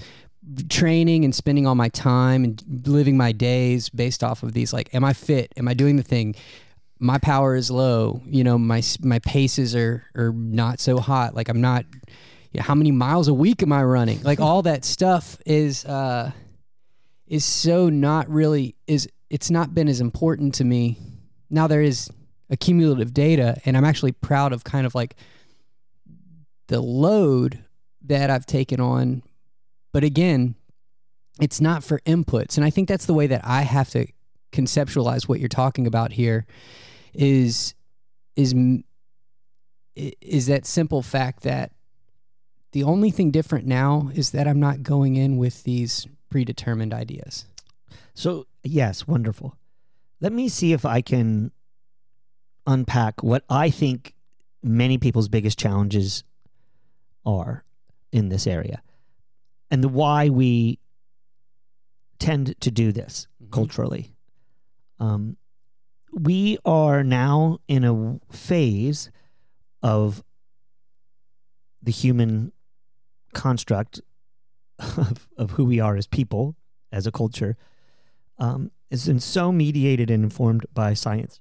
[0.68, 4.92] training and spending all my time and living my days based off of these like
[4.92, 5.52] am I fit?
[5.56, 6.34] Am I doing the thing?
[6.98, 8.22] My power is low.
[8.26, 11.35] You know, my my paces are are not so hot.
[11.35, 11.85] Like I'm not
[12.52, 14.22] you know, how many miles a week am I running?
[14.22, 16.30] Like all that stuff is uh
[17.26, 20.98] is so not really is it's not been as important to me.
[21.50, 22.11] Now there is
[22.48, 25.16] accumulative data and I'm actually proud of kind of like
[26.68, 27.62] the load
[28.02, 29.22] that I've taken on.
[29.92, 30.54] But again,
[31.40, 32.56] it's not for inputs.
[32.56, 34.06] And I think that's the way that I have to
[34.52, 36.46] conceptualize what you're talking about here
[37.16, 37.74] is
[38.37, 38.55] is
[39.94, 41.72] is that simple fact that
[42.72, 47.46] the only thing different now is that I'm not going in with these predetermined ideas.
[48.14, 49.57] so yes, wonderful.
[50.20, 51.52] Let me see if I can
[52.66, 54.14] unpack what I think
[54.62, 56.24] many people's biggest challenges
[57.24, 57.64] are
[58.12, 58.83] in this area
[59.70, 60.79] and the why we
[62.18, 64.14] tend to do this culturally.
[64.98, 65.37] Um,
[66.18, 69.11] we are now in a phase
[69.83, 70.24] of
[71.83, 72.52] the human
[73.35, 74.00] construct
[74.79, 76.57] of, of who we are as people,
[76.90, 77.57] as a culture,
[78.38, 81.38] um, is been so mediated and informed by science.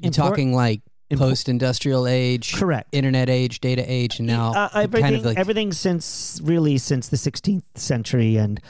[0.00, 0.82] You're Impor- talking like
[1.16, 2.88] post-industrial age, correct.
[2.92, 7.08] internet age, data age, and now Uh, kind everything, of like everything since really since
[7.08, 8.60] the 16th century and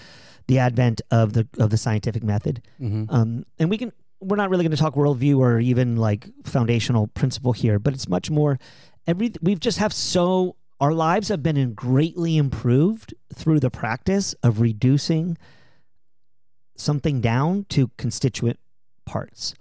[0.46, 2.62] the advent of the of the scientific method.
[2.80, 3.06] Mhm.
[3.12, 7.06] Um, and we can we're not really going to talk worldview or even like foundational
[7.08, 8.58] principle here, but it's much more
[9.06, 14.60] every we've just have so our lives have been greatly improved through the practice of
[14.60, 15.36] reducing
[16.76, 18.60] something down to constituent
[19.04, 19.54] parts.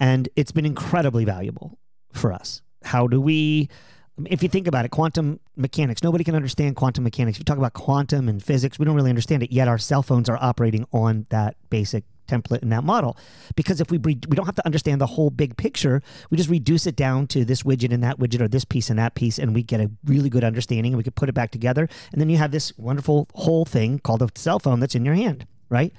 [0.00, 1.78] And it's been incredibly valuable
[2.12, 2.62] for us.
[2.82, 3.68] How do we,
[4.26, 7.36] if you think about it, quantum mechanics, nobody can understand quantum mechanics.
[7.36, 10.02] If you talk about quantum and physics, we don't really understand it, yet our cell
[10.02, 13.16] phones are operating on that basic template in that model.
[13.56, 16.86] Because if we we don't have to understand the whole big picture, we just reduce
[16.86, 19.54] it down to this widget and that widget or this piece and that piece, and
[19.54, 21.88] we get a really good understanding and we can put it back together.
[22.12, 25.14] And then you have this wonderful whole thing called a cell phone that's in your
[25.14, 25.92] hand, right?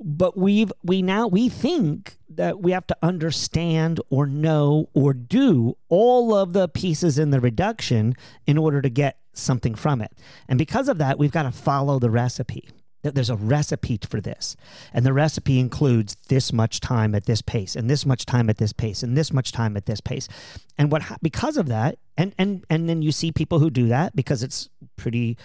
[0.00, 5.76] But we've we now we think that we have to understand or know or do
[5.88, 8.14] all of the pieces in the reduction
[8.46, 10.12] in order to get something from it.
[10.48, 12.68] And because of that, we've got to follow the recipe
[13.02, 14.56] there's a recipe for this.
[14.92, 18.58] And the recipe includes this much time at this pace and this much time at
[18.58, 20.28] this pace and this much time at this pace.
[20.76, 24.16] And what because of that and and and then you see people who do that
[24.16, 25.36] because it's pretty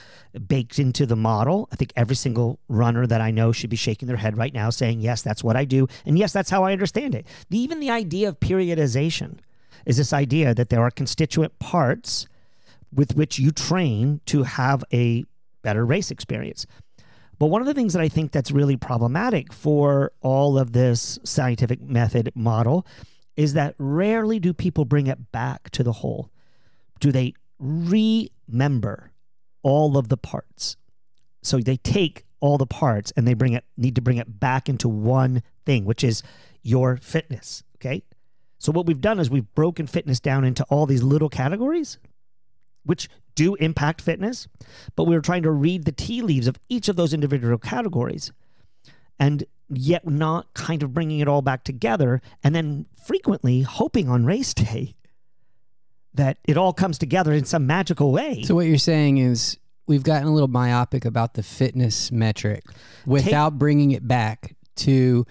[0.47, 1.69] baked into the model.
[1.71, 4.69] I think every single runner that i know should be shaking their head right now
[4.69, 7.27] saying yes that's what i do and yes that's how i understand it.
[7.49, 9.39] The, even the idea of periodization
[9.85, 12.27] is this idea that there are constituent parts
[12.91, 15.25] with which you train to have a
[15.61, 16.65] better race experience
[17.39, 21.19] but one of the things that I think that's really problematic for all of this
[21.23, 22.85] scientific method model
[23.35, 26.29] is that rarely do people bring it back to the whole.
[26.99, 29.11] Do they remember
[29.63, 30.77] all of the parts?
[31.41, 34.69] So they take all the parts and they bring it need to bring it back
[34.69, 36.23] into one thing, which is
[36.61, 38.03] your fitness, okay?
[38.59, 41.97] So what we've done is we've broken fitness down into all these little categories
[42.83, 44.47] which do impact fitness,
[44.95, 48.31] but we were trying to read the tea leaves of each of those individual categories
[49.19, 54.25] and yet not kind of bringing it all back together and then frequently hoping on
[54.25, 54.95] race day
[56.13, 58.43] that it all comes together in some magical way.
[58.43, 62.63] So what you're saying is we've gotten a little myopic about the fitness metric
[63.05, 65.25] without Take, bringing it back to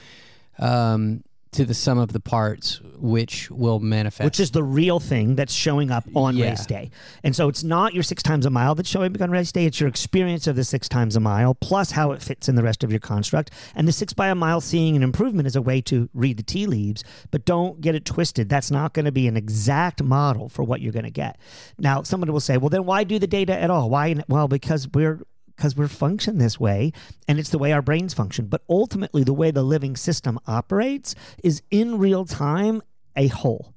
[0.58, 4.24] um, to the sum of the parts, which will manifest.
[4.24, 6.50] Which is the real thing that's showing up on yeah.
[6.50, 6.90] race day.
[7.22, 9.66] And so it's not your six times a mile that's showing up on race day,
[9.66, 12.62] it's your experience of the six times a mile, plus how it fits in the
[12.62, 13.50] rest of your construct.
[13.74, 16.42] And the six by a mile seeing an improvement is a way to read the
[16.42, 18.48] tea leaves, but don't get it twisted.
[18.48, 21.38] That's not going to be an exact model for what you're going to get.
[21.78, 23.90] Now, somebody will say, well, then why do the data at all?
[23.90, 24.16] Why?
[24.28, 25.20] Well, because we're
[25.56, 26.92] because we're function this way
[27.28, 28.46] and it's the way our brains function.
[28.46, 32.82] But ultimately, the way the living system operates is in real time
[33.16, 33.74] a whole.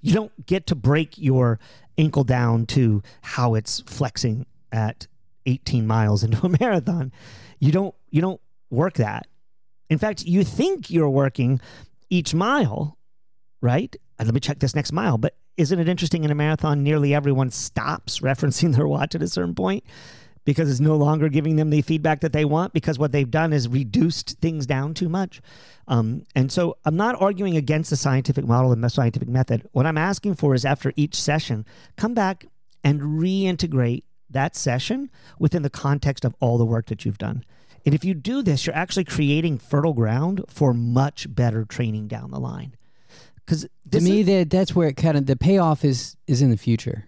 [0.00, 1.58] You don't get to break your
[1.98, 5.06] ankle down to how it's flexing at
[5.46, 7.12] 18 miles into a marathon.
[7.58, 9.26] You don't you don't work that.
[9.88, 11.60] In fact, you think you're working
[12.10, 12.98] each mile,
[13.60, 13.94] right?
[14.18, 17.14] And let me check this next mile, but isn't it interesting in a marathon nearly
[17.14, 19.84] everyone stops referencing their watch at a certain point
[20.44, 23.52] because it's no longer giving them the feedback that they want because what they've done
[23.52, 25.42] is reduced things down too much?
[25.88, 29.68] Um, and so i'm not arguing against the scientific model and the scientific method.
[29.72, 32.46] What i'm asking for is after each session come back
[32.82, 37.44] and reintegrate that session within the context of all the work that you've done.
[37.84, 42.30] And if you do this you're actually creating fertile ground for much better training down
[42.30, 42.76] the line
[43.46, 46.50] because to me, is, that that's where it kind of the payoff is is in
[46.50, 47.06] the future.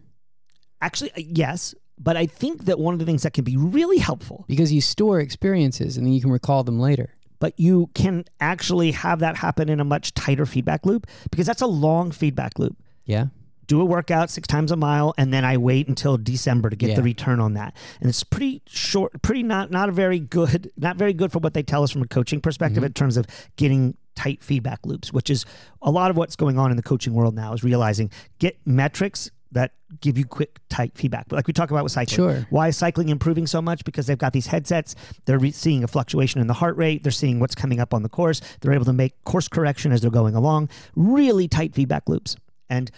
[0.80, 3.98] Actually, uh, yes, but I think that one of the things that can be really
[3.98, 7.14] helpful because you store experiences and then you can recall them later.
[7.40, 11.62] But you can actually have that happen in a much tighter feedback loop because that's
[11.62, 12.76] a long feedback loop.
[13.04, 13.26] Yeah
[13.68, 16.90] do a workout six times a mile, and then I wait until December to get
[16.90, 16.96] yeah.
[16.96, 17.76] the return on that.
[18.00, 21.54] And it's pretty short, pretty not not a very good, not very good for what
[21.54, 22.86] they tell us from a coaching perspective mm-hmm.
[22.86, 25.46] in terms of getting tight feedback loops, which is
[25.80, 29.30] a lot of what's going on in the coaching world now is realizing get metrics
[29.52, 31.28] that give you quick, tight feedback.
[31.28, 32.16] But like we talk about with cycling.
[32.16, 32.46] Sure.
[32.50, 33.84] Why is cycling improving so much?
[33.84, 34.96] Because they've got these headsets.
[35.24, 37.04] They're re- seeing a fluctuation in the heart rate.
[37.04, 38.40] They're seeing what's coming up on the course.
[38.60, 40.68] They're able to make course correction as they're going along.
[40.96, 42.34] Really tight feedback loops.
[42.68, 42.90] And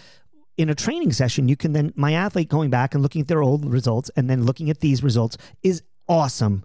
[0.57, 3.43] in a training session, you can then, my athlete going back and looking at their
[3.43, 6.65] old results and then looking at these results is awesome.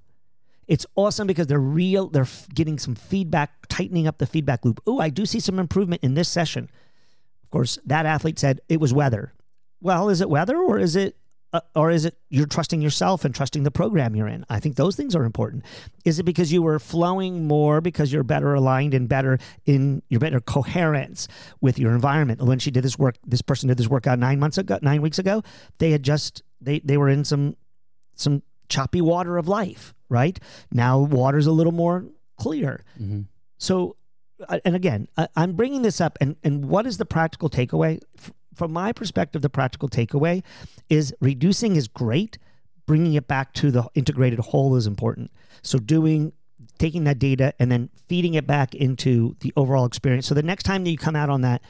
[0.67, 4.81] It's awesome because they're real, they're getting some feedback, tightening up the feedback loop.
[4.87, 6.69] Oh, I do see some improvement in this session.
[7.43, 9.33] Of course, that athlete said it was weather.
[9.81, 11.15] Well, is it weather or is it
[11.55, 14.45] uh, or is it you're trusting yourself and trusting the program you're in?
[14.49, 15.63] I think those things are important.
[16.03, 20.19] Is it because you were flowing more because you're better aligned and better in your
[20.19, 21.29] better coherence
[21.61, 22.41] with your environment?
[22.41, 25.17] When she did this work, this person did this workout nine months ago, nine weeks
[25.17, 25.43] ago.
[25.77, 27.55] They had just they they were in some
[28.15, 29.94] some choppy water of life.
[30.09, 30.39] Right
[30.71, 32.05] now, water's a little more
[32.37, 32.83] clear.
[32.99, 33.21] Mm-hmm.
[33.57, 33.95] So,
[34.63, 37.99] and again, I, I'm bringing this up, and and what is the practical takeaway?
[38.55, 40.43] from my perspective, the practical takeaway
[40.89, 42.37] is reducing is great.
[42.87, 45.31] Bringing it back to the integrated whole is important.
[45.61, 46.33] So doing
[46.77, 50.27] taking that data and then feeding it back into the overall experience.
[50.27, 51.61] So the next time that you come out on that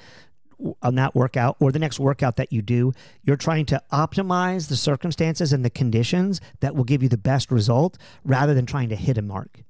[0.81, 4.75] on that workout or the next workout that you do, you're trying to optimize the
[4.75, 8.95] circumstances and the conditions that will give you the best result rather than trying to
[8.95, 9.63] hit a mark.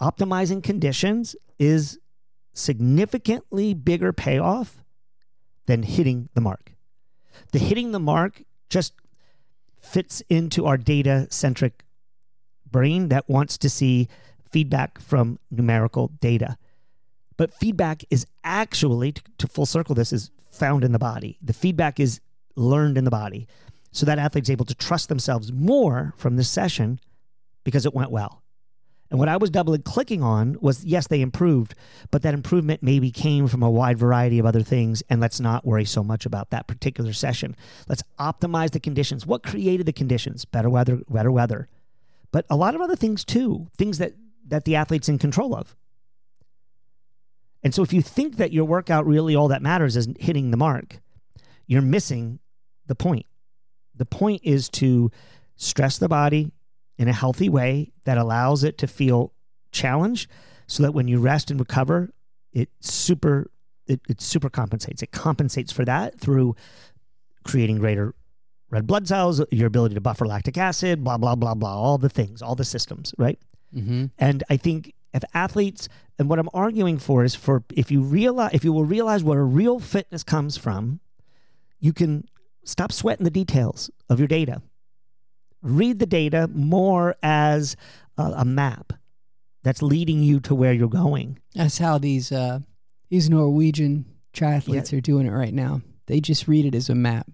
[0.00, 1.98] Optimizing conditions is
[2.52, 4.82] significantly bigger payoff
[5.66, 6.74] than hitting the mark.
[7.52, 8.94] The hitting the mark just
[9.80, 11.84] fits into our data centric
[12.70, 14.08] brain that wants to see
[14.50, 16.56] feedback from numerical data.
[17.40, 21.38] But feedback is actually, to, full circle this, is found in the body.
[21.40, 22.20] The feedback is
[22.54, 23.48] learned in the body.
[23.92, 27.00] So that athlete's able to trust themselves more from this session
[27.64, 28.42] because it went well.
[29.08, 31.74] And what I was doubling clicking on was yes, they improved,
[32.10, 35.02] but that improvement maybe came from a wide variety of other things.
[35.08, 37.56] And let's not worry so much about that particular session.
[37.88, 39.24] Let's optimize the conditions.
[39.24, 40.44] What created the conditions?
[40.44, 41.68] Better weather, better weather.
[42.32, 44.12] But a lot of other things too, things that,
[44.46, 45.74] that the athlete's in control of.
[47.62, 50.56] And so if you think that your workout really all that matters is hitting the
[50.56, 51.00] mark,
[51.66, 52.40] you're missing
[52.86, 53.26] the point.
[53.94, 55.10] The point is to
[55.56, 56.52] stress the body
[56.98, 59.32] in a healthy way that allows it to feel
[59.72, 60.30] challenged
[60.66, 62.10] so that when you rest and recover,
[62.52, 63.50] it super
[63.86, 65.02] it, it super compensates.
[65.02, 66.54] It compensates for that through
[67.44, 68.14] creating greater
[68.70, 72.08] red blood cells, your ability to buffer lactic acid, blah, blah, blah, blah, all the
[72.08, 73.38] things, all the systems, right?
[73.74, 74.06] Mm-hmm.
[74.18, 78.50] And I think if athletes and what I'm arguing for is for if you realize
[78.52, 81.00] if you will realize where real fitness comes from,
[81.78, 82.28] you can
[82.64, 84.62] stop sweating the details of your data.
[85.62, 87.76] Read the data more as
[88.16, 88.92] a, a map
[89.62, 91.38] that's leading you to where you're going.
[91.54, 92.60] That's how these uh,
[93.08, 95.82] these Norwegian triathletes are doing it right now.
[96.06, 97.28] They just read it as a map.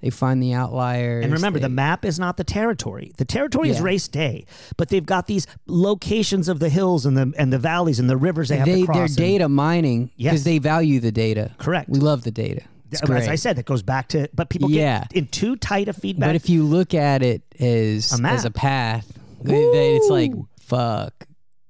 [0.00, 1.24] They find the outliers.
[1.24, 3.12] And remember, they- the map is not the territory.
[3.16, 4.44] The territory is race day,
[4.76, 8.16] but they've got these locations of the hills and the and the valleys and the
[8.16, 9.16] rivers they have they to cross.
[9.16, 10.32] they're data mining Yes.
[10.32, 11.50] because they value the data.
[11.58, 11.88] correct.
[11.90, 12.62] We love the data.
[12.90, 15.00] It's As I said, that goes back to, but people Yeah.
[15.10, 16.28] get in too tight a feedback.
[16.30, 18.32] But if you look at it as A map.
[18.32, 19.06] as a path,
[19.42, 19.56] they-
[19.96, 21.17] it's like fuck.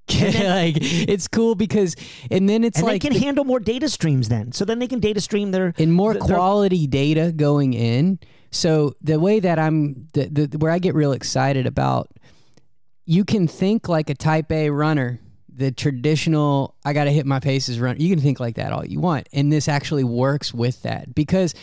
[0.48, 1.94] Like it's cool because
[2.30, 4.52] and then it's and like they can the- handle more data streams then.
[4.52, 8.18] So then they can data stream their and more th- their- quality data going in.
[8.50, 12.08] So the way that I'm, the, the where I get real excited about,
[13.04, 15.20] you can think like a Type A runner,
[15.52, 18.00] the traditional I got to hit my paces run.
[18.00, 21.54] You can think like that all you want, and this actually works with that because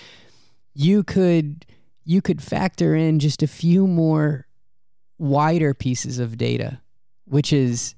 [0.76, 1.66] you could
[2.04, 4.46] you could factor in just a few more
[5.18, 6.80] wider pieces of data,
[7.26, 7.96] which is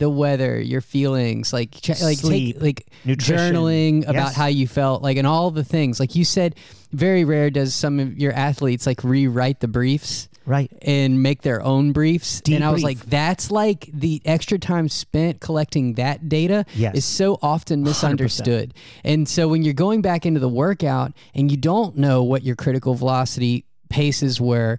[0.00, 3.36] the weather, your feelings, like ch- like Sleep, take like nutrition.
[3.54, 4.34] journaling about Yes.
[4.34, 6.00] how you felt, like and all the things.
[6.00, 6.56] Like you said,
[6.92, 10.72] very rare does some of your athletes like rewrite the briefs right.
[10.82, 12.42] and make their own briefs.
[12.50, 12.84] And I was Debrief.
[12.84, 16.96] like, that's like the extra time spent collecting that data Yes.
[16.96, 18.74] is so often misunderstood.
[19.04, 22.56] And so when you're going back into the workout and you don't know what your
[22.56, 24.78] critical velocity paces were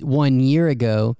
[0.00, 1.16] one year ago,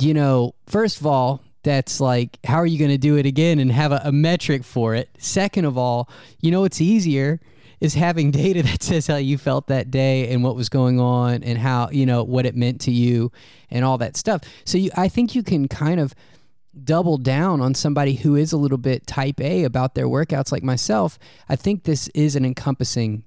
[0.00, 3.58] you know, first of all, that's like, how are you going to do it again
[3.58, 5.10] and have a, a metric for it?
[5.18, 6.08] Second of all,
[6.40, 7.40] you know, it's easier
[7.80, 11.42] is having data that says how you felt that day and what was going on
[11.42, 13.30] and how, you know, what it meant to you
[13.70, 14.42] and all that stuff.
[14.64, 16.14] So you, I think you can kind of
[16.84, 20.62] double down on somebody who is a little bit type A about their workouts like
[20.62, 21.18] myself.
[21.48, 23.24] I think this is an encompassing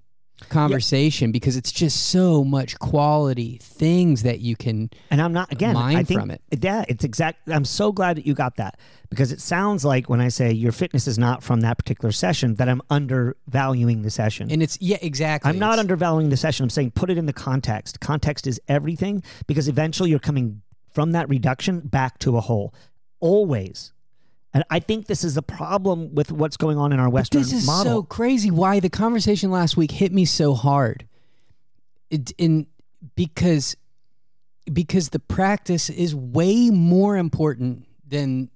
[0.49, 5.73] conversation because it's just so much quality things that you can And I'm not again.
[5.73, 6.41] Mine I think from it.
[6.59, 7.47] Yeah, it's exact.
[7.49, 10.71] I'm so glad that you got that because it sounds like when I say your
[10.71, 14.51] fitness is not from that particular session that I'm undervaluing the session.
[14.51, 16.63] and it's yeah exactly I'm not It's- undervaluing the session.
[16.63, 17.99] I'm saying put it in the context.
[17.99, 20.61] Context is everything because eventually you're coming
[20.93, 22.73] from that reduction back to a whole.
[23.19, 23.93] Always.
[24.53, 27.53] And I think this is the problem with what's going on in our Western this
[27.53, 27.93] is model.
[27.93, 31.07] so crazy why the conversation last week hit me so hard
[32.09, 32.67] it, in
[33.15, 33.75] because
[34.71, 38.49] because the practice is way more important than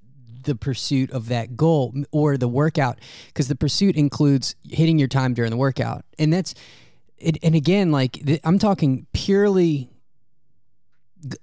[0.44, 5.34] the pursuit of that goal or the workout because the pursuit includes hitting your time
[5.34, 6.54] during the workout and that's
[7.18, 9.90] it, and again like i'm talking purely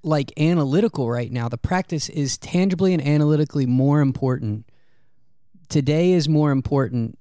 [0.03, 4.64] like analytical right now the practice is tangibly and analytically more important
[5.68, 7.18] today is more important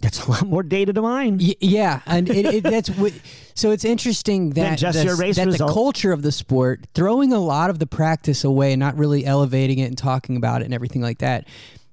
[0.00, 1.38] That's a lot more data to mine.
[1.40, 3.12] Y- yeah, and it, it, that's what,
[3.54, 3.70] so.
[3.70, 5.68] It's interesting that just the- your race that result.
[5.70, 9.24] the culture of the sport throwing a lot of the practice away, and not really
[9.24, 11.46] elevating it and talking about it and everything like that.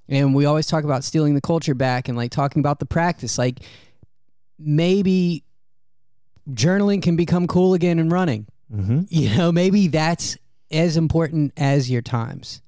[0.10, 3.38] And we always talk about stealing the culture back and like talking about the practice.
[3.38, 3.60] Like
[4.60, 5.46] maybe
[6.50, 8.46] journaling can become cool again and running.
[8.74, 9.02] Mm-hmm.
[9.10, 10.38] You know, maybe that's
[10.72, 12.62] as important as your times.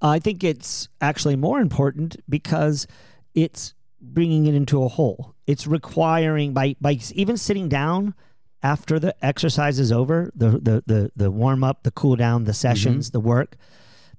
[0.00, 2.86] I think it's actually more important because
[3.34, 5.34] it's bringing it into a whole.
[5.46, 8.14] It's requiring by by even sitting down
[8.62, 12.54] after the exercise is over, the the the, the warm up, the cool down, the
[12.54, 13.56] sessions, the work,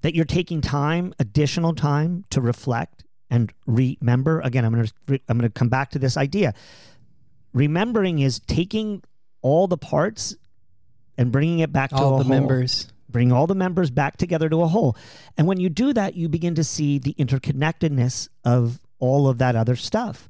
[0.01, 4.39] that you're taking time, additional time to reflect and remember.
[4.41, 6.53] Again, I'm gonna I'm gonna come back to this idea.
[7.53, 9.03] Remembering is taking
[9.41, 10.35] all the parts
[11.17, 12.87] and bringing it back to All the whole members.
[13.09, 14.95] bring all the members back together to a whole.
[15.37, 19.55] And when you do that, you begin to see the interconnectedness of all of that
[19.55, 20.27] other stuff.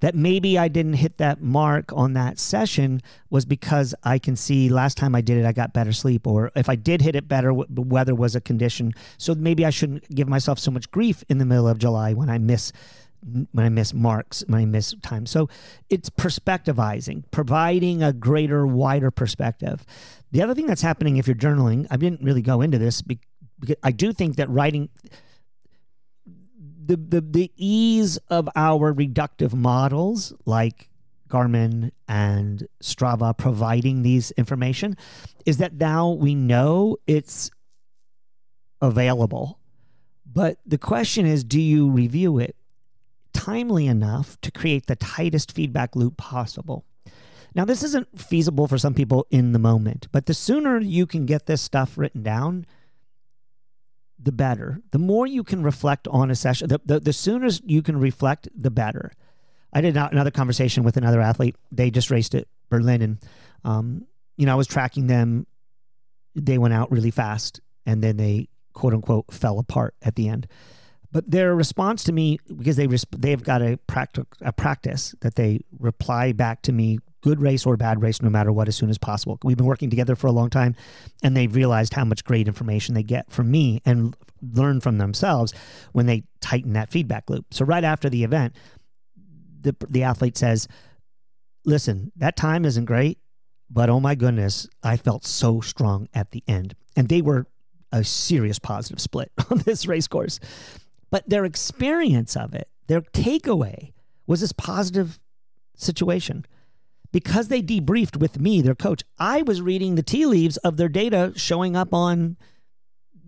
[0.00, 4.70] That maybe I didn't hit that mark on that session was because I can see
[4.70, 6.26] last time I did it, I got better sleep.
[6.26, 8.94] Or if I did hit it better, the weather was a condition.
[9.18, 12.30] So maybe I shouldn't give myself so much grief in the middle of July when
[12.30, 12.72] I miss
[13.52, 15.26] when I miss marks, when I miss time.
[15.26, 15.50] So
[15.90, 19.84] it's perspectivizing, providing a greater, wider perspective.
[20.32, 23.76] The other thing that's happening if you're journaling, I didn't really go into this because
[23.82, 24.88] I do think that writing
[26.90, 30.88] the, the the ease of our reductive models like
[31.28, 34.96] Garmin and Strava providing these information
[35.46, 37.50] is that now we know it's
[38.80, 39.58] available.
[40.26, 42.56] But the question is do you review it
[43.32, 46.84] timely enough to create the tightest feedback loop possible?
[47.54, 51.26] Now, this isn't feasible for some people in the moment, but the sooner you can
[51.26, 52.66] get this stuff written down,
[54.22, 54.80] the better.
[54.90, 58.48] The more you can reflect on a session, the, the, the sooner you can reflect,
[58.54, 59.12] the better.
[59.72, 61.56] I did another conversation with another athlete.
[61.70, 63.18] They just raced at Berlin, and
[63.64, 65.46] um, you know I was tracking them.
[66.34, 70.48] They went out really fast, and then they quote unquote fell apart at the end.
[71.12, 75.36] But their response to me, because they resp- they've got a practice a practice that
[75.36, 78.90] they reply back to me, good race or bad race, no matter what, as soon
[78.90, 79.38] as possible.
[79.42, 80.74] We've been working together for a long time,
[81.22, 85.52] and they've realized how much great information they get from me and learn from themselves
[85.92, 87.46] when they tighten that feedback loop.
[87.52, 88.56] So right after the event,
[89.60, 90.66] the the athlete says,
[91.64, 93.18] "Listen, that time isn't great,
[93.68, 97.46] but oh my goodness, I felt so strong at the end." And they were
[97.92, 100.40] a serious positive split on this race course.
[101.10, 103.92] But their experience of it, their takeaway
[104.26, 105.18] was this positive
[105.76, 106.46] situation.
[107.12, 110.88] Because they debriefed with me, their coach, I was reading the tea leaves of their
[110.88, 112.36] data showing up on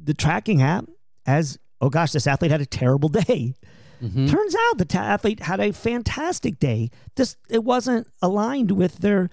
[0.05, 0.87] the tracking app
[1.27, 3.55] as, oh gosh, this athlete had a terrible day.
[4.03, 4.29] Mhm.
[4.31, 6.91] Turns out the ta- athlete had a fantastic day.
[7.17, 9.31] This it wasn't aligned with their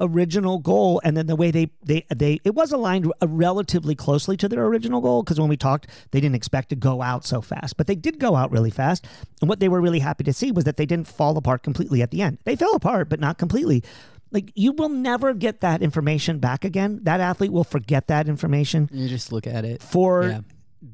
[0.00, 4.36] original goal, and then the way they they they it was aligned uh, relatively closely
[4.36, 7.40] to their original goal because when we talked, they didn't expect to go out so
[7.40, 9.06] fast, but they did go out really fast.
[9.40, 12.02] And what they were really happy to see was that they didn't fall apart completely
[12.02, 12.38] at the end.
[12.44, 13.82] They fell apart, but not completely.
[14.30, 17.00] Like you will never get that information back again.
[17.04, 19.82] That athlete will forget that information You just look at it.
[19.82, 20.40] for Yeah.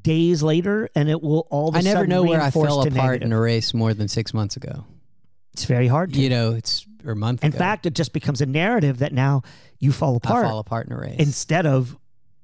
[0.02, 1.68] days later, and it will all.
[1.70, 4.32] Of a I never know where I fell apart in a race more than six
[4.32, 4.84] months ago.
[5.54, 6.20] It's very hard to.
[6.20, 7.58] You know, it's or a month In ago.
[7.58, 9.42] fact, it just becomes a narrative that now
[9.78, 10.44] you fall apart.
[10.44, 11.16] I fall apart in a race.
[11.18, 11.96] instead of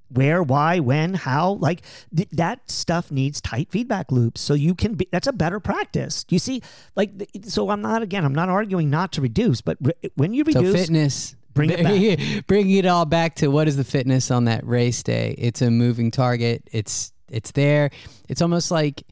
[0.08, 1.52] where, why, when, how.
[1.52, 1.82] Like
[2.16, 5.06] th- that stuff needs tight feedback loops, so you can be.
[5.12, 6.24] That's a better practice.
[6.28, 6.62] You see,
[6.96, 7.10] like
[7.44, 7.70] so.
[7.70, 8.24] I'm not again.
[8.24, 11.36] I'm not arguing not to reduce, but re- when you so reduce, fitness.
[11.52, 11.82] bring it
[12.38, 12.46] back.
[12.46, 15.34] Bringing it all back to what is the fitness on that race day?
[15.38, 16.68] It's a moving target.
[16.72, 17.90] It's it's there.
[18.28, 19.02] It's almost like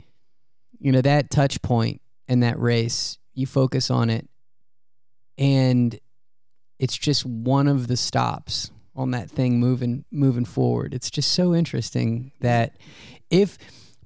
[0.78, 3.17] you know that touch point in that race.
[3.39, 4.28] You focus on it,
[5.39, 5.99] and
[6.78, 10.93] it's just one of the stops on that thing moving moving forward.
[10.93, 12.76] It's just so interesting that
[13.30, 13.57] if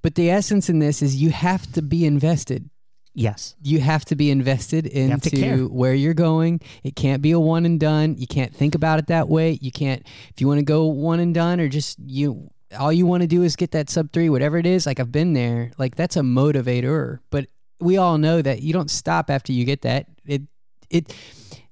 [0.03, 2.69] but the essence in this is you have to be invested
[3.15, 6.61] yes, you have to be invested into where you're going.
[6.83, 8.17] It can't be a one and done.
[8.19, 9.59] You can't think about it that way.
[9.61, 13.07] You can't if you want to go one and done or just you all you
[13.07, 14.87] want to do is get that sub 3 whatever it is.
[14.87, 15.73] Like I've been there.
[15.79, 17.47] Like that's a motivator, but
[17.83, 20.07] we all know that you don't stop after you get that.
[20.25, 20.43] It
[20.91, 21.15] it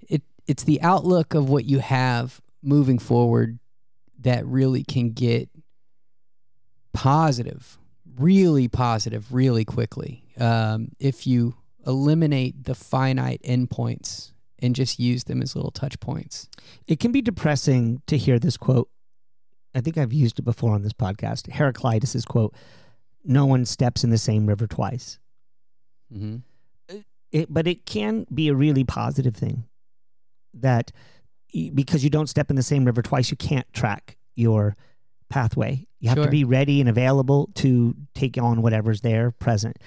[0.09, 3.59] it it's the outlook of what you have moving forward
[4.19, 5.49] that really can get
[6.93, 7.79] positive,
[8.17, 10.25] really positive, really quickly.
[10.39, 11.55] Um, if you
[11.87, 16.49] eliminate the finite endpoints and just use them as little touch points.
[16.87, 18.91] it can be depressing to hear this quote.
[19.75, 21.51] I think I've used it before on this podcast.
[21.51, 22.55] Heraclitus's quote:
[23.25, 25.19] "No one steps in the same river twice."
[26.13, 26.99] Mm-hmm.
[27.33, 29.65] it, but it can be a really positive thing
[30.55, 30.93] that
[31.75, 34.77] because you don't step in the same river twice, you can't track your
[35.29, 35.87] pathway.
[36.01, 39.79] You have to be ready and available to take on whatever's there present.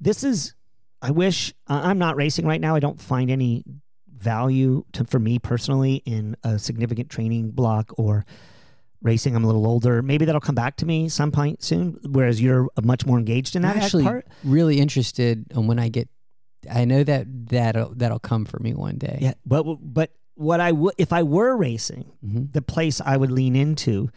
[0.00, 0.54] This is,
[1.00, 2.74] I wish, I'm not racing right now.
[2.74, 3.64] I don't find any
[4.12, 8.24] value to, for me personally in a significant training block or
[9.02, 9.34] racing.
[9.34, 10.02] I'm a little older.
[10.02, 11.98] Maybe that'll come back to me some point soon.
[12.08, 14.26] Whereas you're much more engaged in that I'm actually part.
[14.44, 16.08] really interested in when I get.
[16.70, 19.18] I know that that'll that'll come for me one day.
[19.20, 23.30] Yeah, but but what I would if I were racing, hmm the place I would
[23.30, 24.10] lean into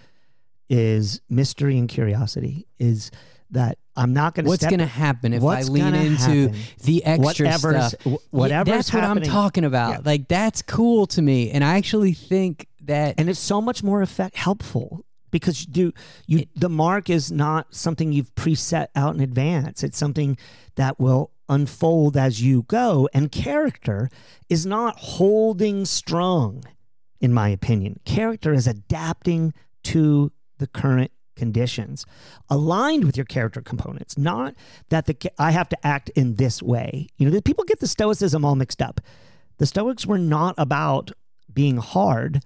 [0.69, 2.67] is mystery and curiosity.
[2.79, 3.11] Is
[3.51, 6.55] that I'm not going to What's going to happen if I lean into happen?
[6.83, 8.01] the extra whatever's stuff?
[8.03, 9.89] wh- whatever's Yeah, that's what I'm talking about.
[9.91, 9.99] Yeah.
[10.03, 14.01] Like that's cool to me, and I actually think that and it's so much more
[14.01, 15.93] effect helpful because you do
[16.27, 19.83] you It- the mark is not something you've preset out in advance.
[19.83, 20.37] It's something
[20.75, 23.09] that will unfold as you go.
[23.13, 24.09] And character
[24.49, 26.63] is not holding strong
[27.19, 27.99] in my opinion.
[28.05, 29.53] Character is adapting
[29.83, 32.05] to the current conditions
[32.49, 34.53] aligned with your character components not
[34.89, 37.07] that the i have to act in this way.
[37.17, 39.01] You know people get the stoicism all mixed up.
[39.57, 41.11] The stoics were not about
[41.51, 42.43] being hard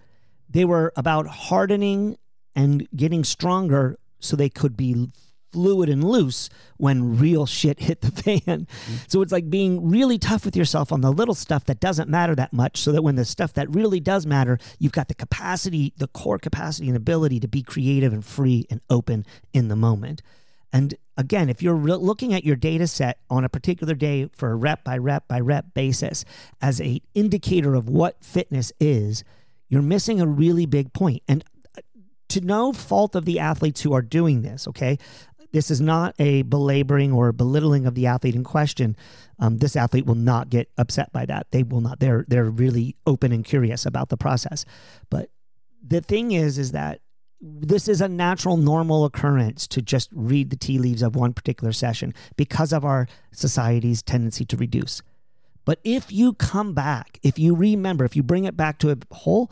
[0.50, 2.18] they were about hardening
[2.56, 5.10] and getting stronger so they could be
[5.52, 8.42] fluid and loose when real shit hit the fan.
[8.46, 8.96] Mm-hmm.
[9.08, 12.36] So it's like being really tough with yourself on the little stuff that doesn't matter
[12.36, 15.94] that much so that when the stuff that really does matter, you've got the capacity,
[15.98, 20.22] the core capacity and ability to be creative and free and open in the moment.
[20.74, 24.52] And again, if you're re- looking at your data set on a particular day for
[24.52, 26.26] a rep by rep by rep basis
[26.62, 29.24] as a indicator of what fitness is,
[29.70, 31.24] you're missing a really big point.
[31.28, 31.44] And
[31.78, 31.82] uh,
[32.30, 34.98] to no fault of the athletes who are doing this, okay?
[35.52, 38.96] This is not a belaboring or belittling of the athlete in question.
[39.40, 41.48] Um, this athlete will not get upset by that.
[41.52, 42.00] They will not.
[42.00, 44.66] They're they're really open and curious about the process.
[45.10, 45.30] But
[45.82, 47.00] the thing is, is that
[47.40, 51.72] this is a natural, normal occurrence to just read the tea leaves of one particular
[51.72, 55.02] session because of our society's tendency to reduce.
[55.68, 58.98] But if you come back, if you remember, if you bring it back to a
[59.14, 59.52] whole,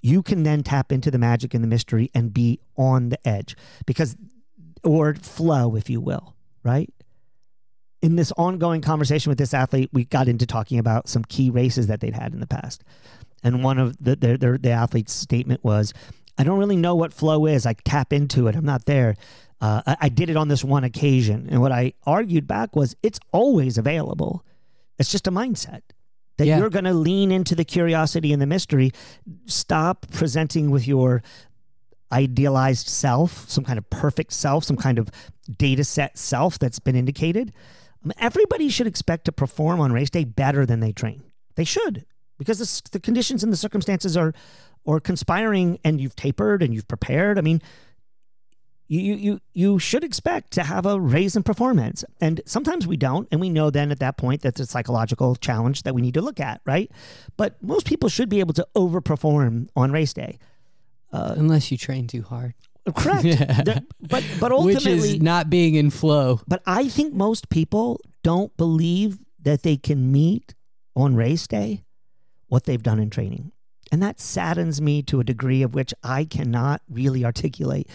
[0.00, 3.54] you can then tap into the magic and the mystery and be on the edge
[3.84, 4.16] because,
[4.82, 6.34] or flow, if you will,
[6.64, 6.90] right?
[8.00, 11.88] In this ongoing conversation with this athlete, we got into talking about some key races
[11.88, 12.82] that they'd had in the past.
[13.44, 15.92] And one of the, their, their, the athlete's statement was,
[16.38, 17.66] I don't really know what flow is.
[17.66, 18.56] I tap into it.
[18.56, 19.16] I'm not there.
[19.60, 21.48] Uh, I, I did it on this one occasion.
[21.50, 24.42] And what I argued back was, it's always available.
[24.98, 25.82] It's just a mindset
[26.38, 26.58] that Yeah.
[26.58, 28.92] you're going to lean into the curiosity and the mystery.
[29.46, 31.22] Stop presenting with your
[32.10, 35.10] idealized self, some kind of perfect self, some kind of
[35.58, 37.52] data set self that's been indicated.
[38.04, 41.22] Mean, everybody should expect to perform on race day better than they train.
[41.54, 42.04] They should
[42.38, 44.34] because the, the conditions and the circumstances are
[44.84, 47.38] are conspiring and you've tapered and you've prepared.
[47.38, 47.62] I mean,
[49.00, 52.04] you you you should expect to have a raise in performance.
[52.20, 55.82] And sometimes we don't, and we know then at that point that's a psychological challenge
[55.84, 56.90] that we need to look at, right?
[57.36, 60.38] But most people should be able to overperform on race day.
[61.12, 62.54] Uh, unless you train too hard,
[62.94, 63.24] correct.
[63.24, 63.62] Yeah.
[63.62, 66.40] The- but but which ultimately, is not being in flow.
[66.46, 70.54] but I think most people don't believe that they can meet
[70.94, 71.84] on race day
[72.48, 73.52] what they've done in training.
[73.90, 77.88] And that saddens me to a degree of which I cannot really articulate.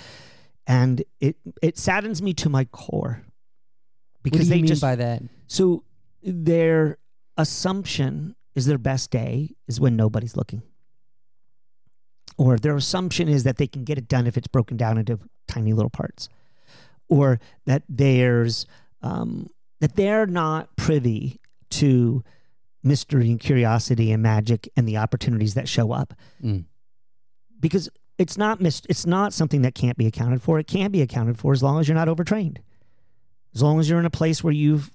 [0.67, 3.23] And it it saddens me to my core.
[3.23, 5.23] What Because do you they mean just by that?
[5.47, 5.83] so
[6.21, 6.97] their
[7.37, 10.61] assumption is their best day is when nobody's looking.
[12.37, 15.19] Or their assumption is that they can get it done if it's broken down into
[15.47, 16.29] tiny little parts.
[17.07, 18.65] Or that there's
[19.01, 19.49] um,
[19.79, 21.39] that they're not privy
[21.71, 22.23] to
[22.83, 26.13] mystery and curiosity and magic and the opportunities that show up
[26.43, 26.65] Mm.
[27.59, 30.59] because it's not mis- it's not something that can't be accounted for.
[30.59, 32.59] It can be accounted for as long as you're not overtrained.
[33.55, 34.91] As long as you're in a place where you've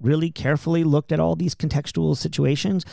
[0.00, 2.84] really carefully looked at all these contextual situations,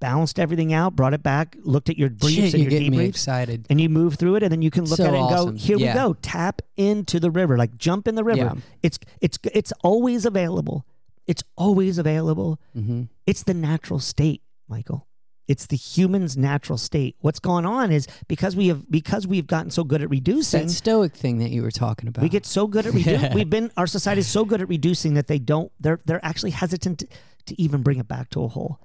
[0.00, 3.66] balanced everything out, brought it back, looked at your briefs Shit, and your debriefs, excited.
[3.70, 5.50] and you move through it, and then you can look So at it and awesome.
[5.52, 5.94] go, "Here Yeah.
[5.94, 8.54] we go, tap into the river, like jump in the river." Yeah.
[8.82, 10.84] It's it's it's always available.
[11.26, 12.60] It's always available.
[12.72, 15.06] hmm It's the natural state, Michael.
[15.48, 17.16] It's the human's natural state.
[17.20, 20.72] What's going on is because we have because we've gotten so good at reducing, That
[20.72, 22.22] stoic thing that you were talking about.
[22.22, 23.32] we get so good at reducing.
[23.34, 25.70] We've been our society is so good at reducing that they don't.
[25.78, 27.06] They're they're actually hesitant to,
[27.46, 28.80] to even bring it back to a whole,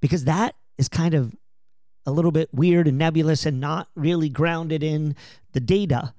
[0.00, 1.34] because that is kind of
[2.06, 5.16] a little bit weird and nebulous and not really grounded in
[5.52, 6.14] the data.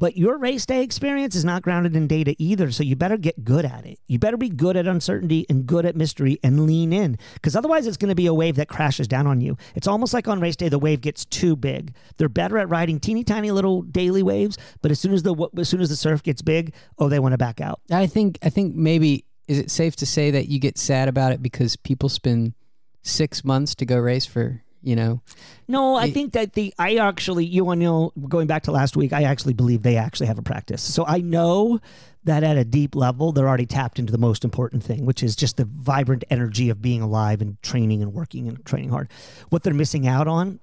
[0.00, 2.70] But your race day experience is not grounded in data either.
[2.72, 3.98] So you better get good at it.
[4.08, 7.18] You better be good at uncertainty and good at mystery and lean in.
[7.34, 9.58] Because otherwise, it's going to be a wave that crashes down on you.
[9.74, 11.94] It's almost like on race day, the wave gets too big.
[12.16, 14.56] They're better at riding teeny tiny little daily waves.
[14.80, 17.34] But as soon as the as soon as the surf gets big, oh, they want
[17.34, 17.82] to back out.
[17.92, 21.32] I think I think maybe is it safe to say that you get sad about
[21.32, 22.54] it because people spend
[23.02, 25.20] six months to go race for you know.
[25.68, 29.22] No, I think that the I actually you know going back to last week, I
[29.24, 30.82] actually believe they actually have a practice.
[30.82, 31.80] So I know
[32.24, 35.34] that at a deep level, they're already tapped into the most important thing, which is
[35.36, 39.10] just the vibrant energy of being alive and training and working and training hard.
[39.48, 40.60] What they're missing out on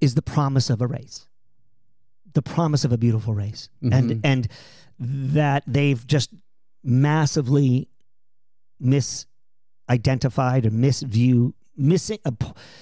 [0.00, 1.26] is the promise of a race,
[2.32, 3.92] the promise of a beautiful race, Mhm.
[3.92, 4.48] and and
[4.98, 6.30] that they've just
[6.82, 7.88] massively
[8.82, 12.32] misidentified or misview missing a,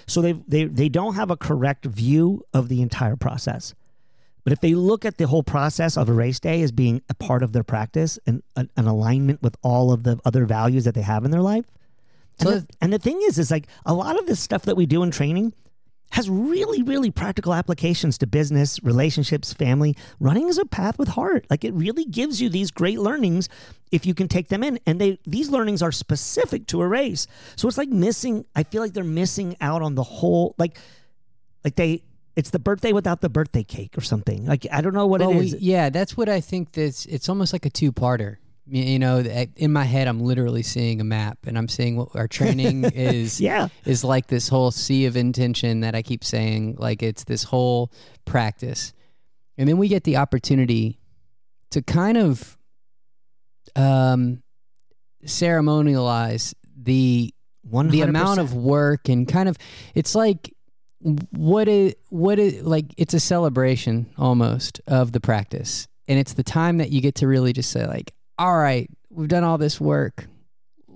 [0.07, 3.75] so they they they don't have a correct view of the entire process.
[4.45, 7.15] But if they look at the whole process of a race day as being a
[7.15, 10.95] part of their practice and an, an alignment with all of the other values that
[10.95, 11.67] they have in their life
[12.41, 14.77] and, So the, and the thing is is like a lot of this stuff that
[14.77, 15.53] we do in training
[16.11, 19.95] has really really practical applications to business relationships family.
[20.21, 21.47] Running is a path with heart.
[21.51, 23.49] Like it really gives you these great learnings
[23.93, 24.79] if you can take them in.
[24.87, 27.27] And they these learnings are specific to a race.
[27.57, 30.79] So it's like missing i feel like they're missing out on the whole like
[31.65, 32.03] like they
[32.37, 34.47] it's the birthday without the birthday cake or something.
[34.47, 36.73] Like i don't know what Well, it oh, we- yeah, that's what I think.
[36.73, 38.37] That's it's almost like a two-parter.
[38.37, 38.39] Y-
[38.71, 39.19] You know,
[39.57, 43.41] in my head, I'm literally seeing a map, and I'm seeing what our training is.
[43.41, 46.77] yeah is like this whole sea of intention that I keep saying.
[46.79, 47.91] Like it's this whole
[48.25, 48.93] practice,
[49.57, 51.01] and then we get the opportunity
[51.71, 52.57] to kind of
[53.77, 54.43] um,
[55.25, 57.35] ceremonialize the
[57.71, 57.91] 100%.
[57.91, 59.59] the amount of work and kind of
[59.95, 60.55] it's like
[61.01, 66.43] what is what is like it's a celebration almost of the practice and it's the
[66.43, 69.81] time that you get to really just say like all right we've done all this
[69.81, 70.27] work.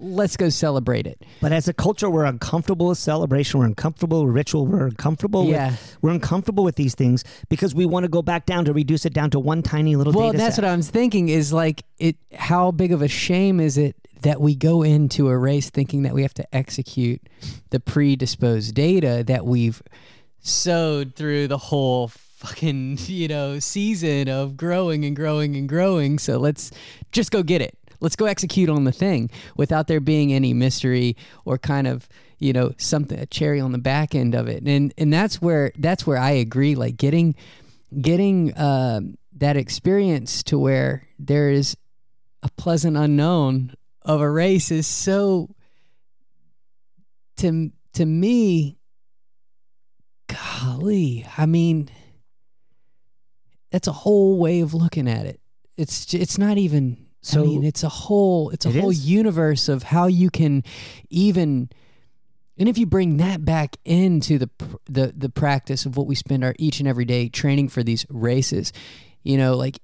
[0.04, 1.24] Let's go celebrate it.
[1.40, 3.60] But as a culture we're uncomfortable with celebration.
[3.60, 4.66] We're uncomfortable with ritual.
[4.66, 5.76] We're uncomfortable with yeah.
[6.00, 9.12] we're uncomfortable with these things because we want to go back down to reduce it
[9.12, 10.64] down to one tiny little well that's set.
[10.64, 14.40] what i was thinking is like it how big of a shame is it that
[14.40, 17.20] we go into a race thinking that we have to execute
[17.70, 19.82] the predisposed data that we've
[20.40, 22.08] sowed through the whole
[22.42, 26.18] fucking you know season of growing and growing and growing.
[26.18, 26.70] So let's
[27.12, 27.78] just go get it.
[28.00, 32.52] Let's go execute on the thing without there being any mystery or kind of you
[32.52, 34.66] know something a cherry on the back end of it.
[34.66, 37.34] And and that's where that's where i agree like getting
[38.00, 41.76] getting um, that experience to where there is
[42.42, 45.54] a pleasant unknown of a race is so
[47.36, 48.78] to to me
[50.26, 51.88] golly i mean
[53.72, 55.40] that's a whole way of looking at it
[55.76, 59.08] it's it's not even So- i mean it's a whole it's a It whole is.
[59.10, 60.62] universe of how you can
[61.10, 61.68] even
[62.58, 64.50] and if you bring that back into the
[64.86, 68.06] the the practice of what we spend our each and every day training for these
[68.10, 68.72] races
[69.22, 69.78] you know like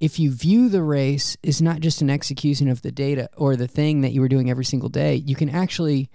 [0.00, 3.66] if you view the race as not just an execution of the data or the
[3.66, 6.08] thing that you were doing every single day, you can actually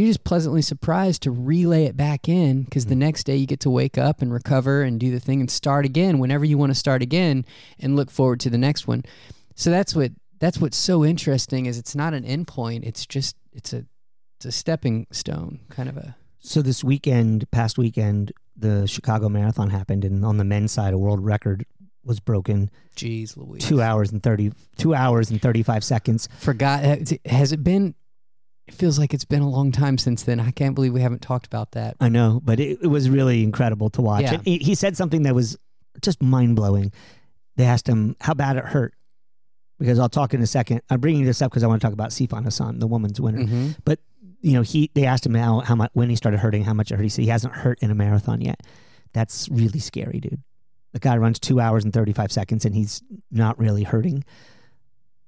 [0.00, 3.00] you're just pleasantly surprised to relay it back in because the hmm.
[3.00, 5.84] next day you get to wake up and recover and do the thing and start
[5.84, 7.44] again whenever you want to start again
[7.78, 9.04] and look forward to the next one.
[9.54, 12.84] So that's what that's what's so interesting is it's not an endpoint.
[12.84, 13.86] It's just it's a
[14.36, 19.70] it's a stepping stone kind of a So this weekend, past weekend, the Chicago Marathon
[19.70, 21.64] happened, and on the men's side, a world record
[22.04, 22.70] was broken.
[22.94, 23.64] geez Louise.
[23.64, 26.28] Two hours and thirty, two hours and thirty-five seconds.
[26.38, 26.82] Forgot
[27.24, 27.94] has it been
[28.68, 30.40] it feels like it's been a long time since then.
[30.40, 31.96] I can't believe we haven't talked about that.
[32.00, 34.22] I know, but it, it was really incredible to watch.
[34.22, 34.34] Yeah.
[34.34, 35.56] And he, he said something that was
[36.02, 36.92] just mind blowing.
[37.56, 38.94] They asked him how bad it hurt,
[39.78, 40.82] because I'll talk in a second.
[40.90, 43.38] I'm bringing this up because I want to talk about Sifan Hassan, the woman's winner.
[43.38, 43.92] Mm-hmm.
[44.40, 46.90] you know, he they asked him how how much when he started hurting, how much
[46.90, 47.02] it hurt.
[47.02, 48.62] He said he hasn't hurt in a marathon yet.
[49.12, 50.42] That's really scary, dude.
[50.92, 54.24] The guy runs two hours and thirty five seconds, and he's not really hurting.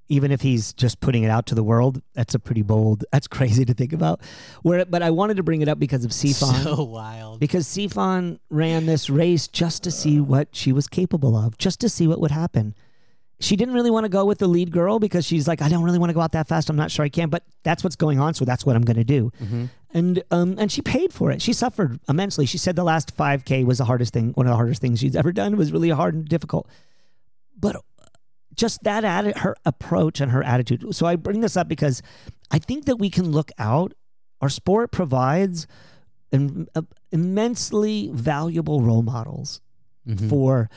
[0.08, 3.04] Even if he's just putting it out to the world, that's a pretty bold.
[3.12, 4.20] That's crazy to think about.
[4.62, 6.64] Where, but I wanted to bring it up because of Sifan.
[6.64, 7.40] So wild.
[7.40, 11.88] because Sifan ran this race just to see what she was capable of, just to
[11.88, 12.74] see what would happen.
[13.40, 15.84] She didn't really want to go with the lead girl because she's like, I don't
[15.84, 16.70] really want to go out that fast.
[16.70, 18.96] I'm not sure I can, but that's what's going on, so that's what I'm going
[18.96, 19.30] to do.
[19.40, 19.64] Mm-hmm.
[19.94, 21.40] And um, and she paid for it.
[21.40, 22.46] She suffered immensely.
[22.46, 25.14] She said the last 5K was the hardest thing, one of the hardest things she's
[25.14, 25.52] ever done.
[25.52, 26.68] It was really hard and difficult.
[27.58, 27.76] But
[28.58, 30.94] just that atti- her approach and her attitude.
[30.94, 32.02] So I bring this up because
[32.50, 33.94] I think that we can look out.
[34.42, 35.66] Our sport provides
[36.32, 39.60] im- uh, immensely valuable role models
[40.06, 40.28] Mhm.
[40.28, 40.68] for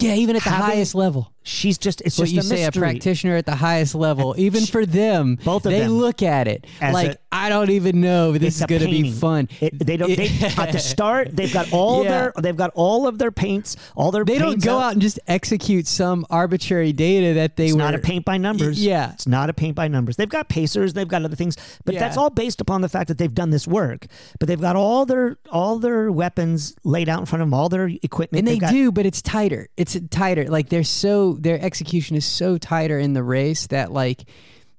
[0.00, 1.32] yeah, even at the having- highest level.
[1.48, 4.64] She's just it's what just you a say a practitioner at the highest level even
[4.66, 8.60] for them Both of they them look at it like i don't even know this
[8.60, 10.14] is going to be fun It- they don't.
[10.14, 10.28] They,
[10.58, 12.10] at the start, they've got all Yeah.
[12.10, 14.24] their they've got all of their paints, all their.
[14.24, 14.84] they don't go up.
[14.84, 18.36] out and just execute some arbitrary data that they It's were not a paint by
[18.38, 18.84] numbers.
[18.84, 19.12] yeah.
[19.12, 20.16] It's not a paint by numbers.
[20.16, 22.00] They've got pacers, they've got other things, but Yeah.
[22.00, 24.06] that's all based upon the fact that they've done this work.
[24.38, 27.68] But they've got all their all their weapons laid out in front of them, all
[27.68, 28.40] their equipment.
[28.40, 32.24] and they got, do but it's tighter it's tighter like they're so their execution is
[32.24, 34.24] so tighter in the race that like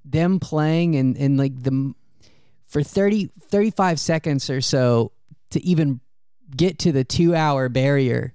[0.04, 1.94] them playing and and like the
[2.68, 5.12] for 30 35 seconds or so
[5.50, 6.00] to even
[6.56, 8.34] get to the 2 hour barrier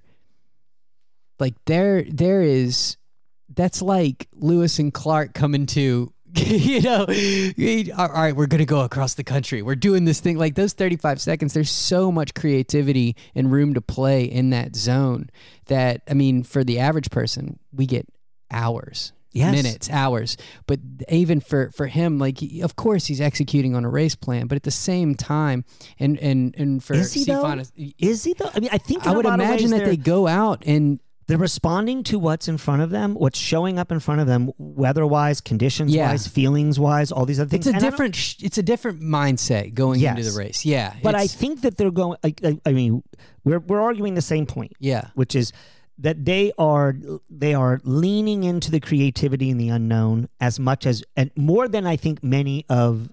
[1.38, 2.96] like there there is
[3.54, 7.06] that's like Lewis and Clark coming to you know
[7.96, 9.62] all right we're going to go across the country.
[9.62, 10.36] We're doing this thing.
[10.36, 15.30] Like those 35 seconds there's so much creativity and room to play in that zone
[15.66, 18.06] that i mean for the average person we get
[18.50, 19.52] hours Yes.
[19.54, 20.80] minutes hours but
[21.10, 24.56] even for for him like he- of course he's executing on a race plan but
[24.56, 25.64] at the same time
[25.98, 27.42] and and and for Is he though?
[27.44, 28.50] Sifan, Is he though?
[28.54, 32.18] I mean, I think I would imagine that they're- go out and they're responding to
[32.20, 36.30] what's in front of them, what's showing up in front of them, weather-wise, conditions-wise, Yeah.
[36.32, 37.66] feelings-wise, all these other things.
[37.66, 41.26] it's a And different it's a different mindset going into the race yeah But I
[41.26, 42.16] think that they're going.
[42.24, 43.02] I, I, I mean,
[43.44, 44.72] we're we're arguing the same point.
[44.78, 45.52] yeah which is
[45.98, 46.96] that they are
[47.30, 51.86] they are leaning into the creativity and the unknown as much as and more than
[51.86, 53.10] I think many of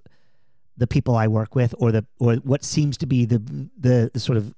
[0.75, 3.39] the people I work with or the or what seems to be the
[3.77, 4.53] the, the sort of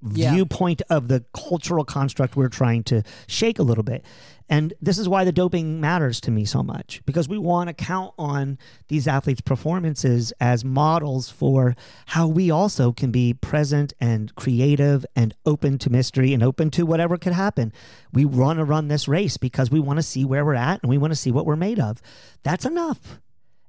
[0.00, 0.32] Yeah.
[0.34, 4.04] viewpoint of the cultural construct we're trying to shake a little bit.
[4.50, 7.74] And this is why the doping matters to me so much because we want to
[7.74, 11.76] count on these athletes' performances as models for
[12.06, 16.86] how we also can be present and creative and open to mystery and open to
[16.86, 17.72] whatever could happen.
[18.12, 20.88] We want to run this race because we want to see where we're at and
[20.88, 22.00] we want to see what we're made of.
[22.42, 23.20] That's enough.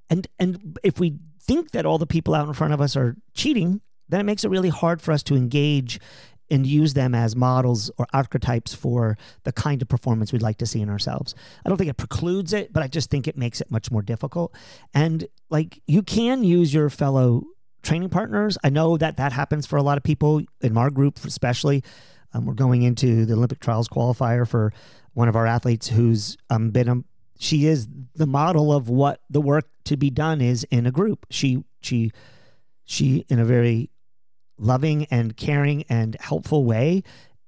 [0.10, 3.18] And and if we think that all the people out in front of us are
[3.34, 6.00] cheating, then it makes it really hard for us to engage
[6.52, 10.66] and use them as models or archetypes for the kind of performance we'd like to
[10.66, 11.36] see in ourselves.
[11.64, 14.02] I don't think it precludes it, but I just think it makes it much more
[14.02, 14.56] difficult.
[14.94, 17.44] And like you can use your fellow
[17.84, 18.58] training partners.
[18.64, 21.84] I know that that happens for a lot of people in our group, especially.
[22.34, 24.72] Um, we're going into the Olympic trials qualifier for
[25.14, 27.04] one of our athletes who's um, been a
[27.40, 31.26] she is the model of what the work to be done is in a group.
[31.30, 32.12] She she
[32.84, 33.90] she in a very
[34.60, 37.04] loving and caring and helpful way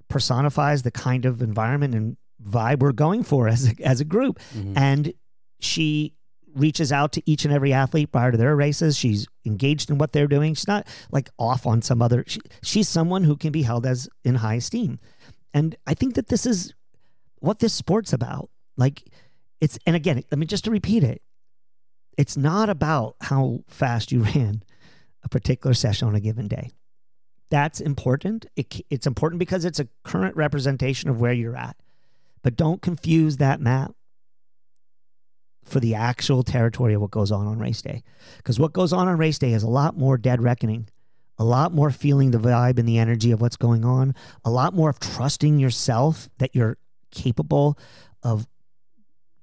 [0.10, 4.40] personifies the kind of environment and vibe we're going for as a, as a group.
[4.56, 4.78] Mm-hmm.
[4.78, 5.14] And
[5.60, 6.16] she
[6.54, 8.98] reaches out to each and every athlete prior to their races.
[8.98, 10.54] She's engaged in what they're doing.
[10.54, 12.24] She's not like off on some other.
[12.28, 15.00] She, she's someone who can be held as in high esteem.
[15.54, 16.74] And I think that this is
[17.40, 18.50] what this sport's about.
[18.78, 19.04] Like
[19.60, 21.22] it's and again, let me just to repeat it.
[22.18, 24.64] It's not about how fast you ran
[25.24, 26.72] a particular session on a given day.
[27.52, 28.46] That's important.
[28.56, 31.76] It, it's important because it's a current representation of where you're at.
[32.42, 33.94] But don't confuse that map
[35.64, 38.04] for the actual territory of what goes on on race day.
[38.38, 40.88] Because what goes on on race day is a lot more dead reckoning,
[41.38, 44.74] a lot more feeling the vibe and the energy of what's going on, a lot
[44.74, 46.78] more of trusting yourself that you're
[47.12, 47.78] capable
[48.24, 48.48] of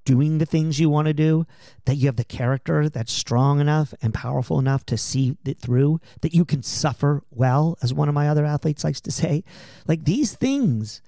[0.08, 1.44] doing the things you want to do,
[1.84, 6.00] that you have the character that's strong enough and powerful enough to see it through,
[6.22, 9.44] that you can suffer well, as one of my other athletes likes to say.
[9.86, 11.02] Like these things,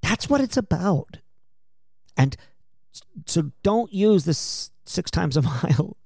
[0.00, 1.18] that's what it's about.
[2.16, 2.36] And
[3.26, 5.96] so don't use this six times a mile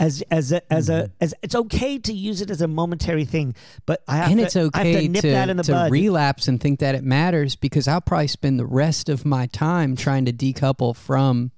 [0.00, 1.12] as as a, as a mm-hmm.
[1.20, 3.54] as it's okay to use it as a momentary thing,
[3.86, 5.92] but I have and to, it's okay to nip to, that in the to bud.
[5.92, 9.96] relapse and think that it matters because I'll probably spend the rest of my time
[9.96, 11.52] trying to decouple from,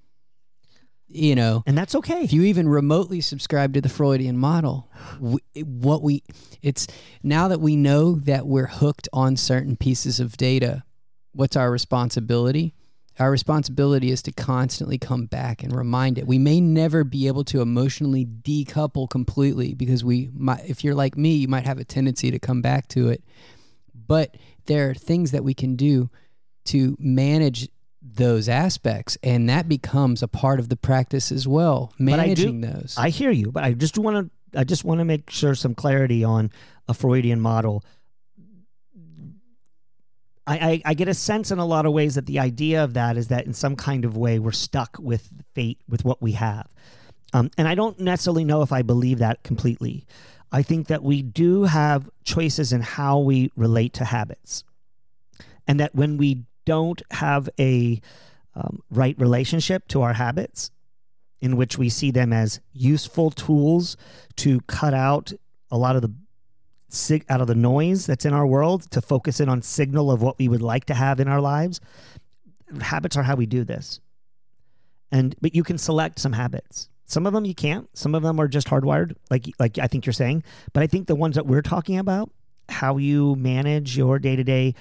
[1.06, 2.22] you know, and that's okay.
[2.22, 4.90] if you even remotely subscribe to the Freudian model,
[5.20, 6.24] we, what we
[6.60, 6.88] it's
[7.22, 10.82] now that we know that we're hooked on certain pieces of data,
[11.32, 12.74] what's our responsibility?
[13.18, 16.26] Our responsibility is to constantly come back and remind it.
[16.26, 21.16] We may never be able to emotionally decouple completely because we might, if you're like
[21.16, 23.22] me, you might have a tendency to come back to it.
[23.94, 24.36] But
[24.66, 26.10] there are things that we can do
[26.66, 27.68] to manage
[28.00, 31.92] those aspects, and that becomes a part of the practice as well.
[31.98, 32.94] But I do- Managing those.
[32.98, 35.74] I hear you, but I just want to I just want to make sure some
[35.74, 36.50] clarity on
[36.88, 37.84] a Freudian model.
[40.46, 42.94] I, I, I get a sense in a lot of ways that the idea of
[42.94, 46.32] that is that in some kind of way we're stuck with fate with what we
[46.32, 46.68] have.
[47.32, 50.04] Um, and I don't necessarily know if I believe that completely.
[50.50, 54.64] I think that we do have choices in how we relate to habits.
[55.66, 58.00] And that when we don't have a
[58.54, 60.70] um, right relationship to our habits,
[61.40, 63.96] in which we see them as useful tools
[64.36, 65.32] to cut out
[65.70, 66.12] a lot of the
[66.92, 70.22] sig- out of the noise that's in our world to focus in on signal of
[70.22, 71.80] what we would like to have in our lives.
[72.80, 74.00] Habits are how we do this.
[75.10, 76.88] And but you can select some habits.
[77.04, 77.88] Some of them you can't.
[77.96, 80.44] Some of them are just hardwired, like like I think you're saying.
[80.72, 82.30] But I think the ones that we're talking about,
[82.68, 84.74] how you manage your day to day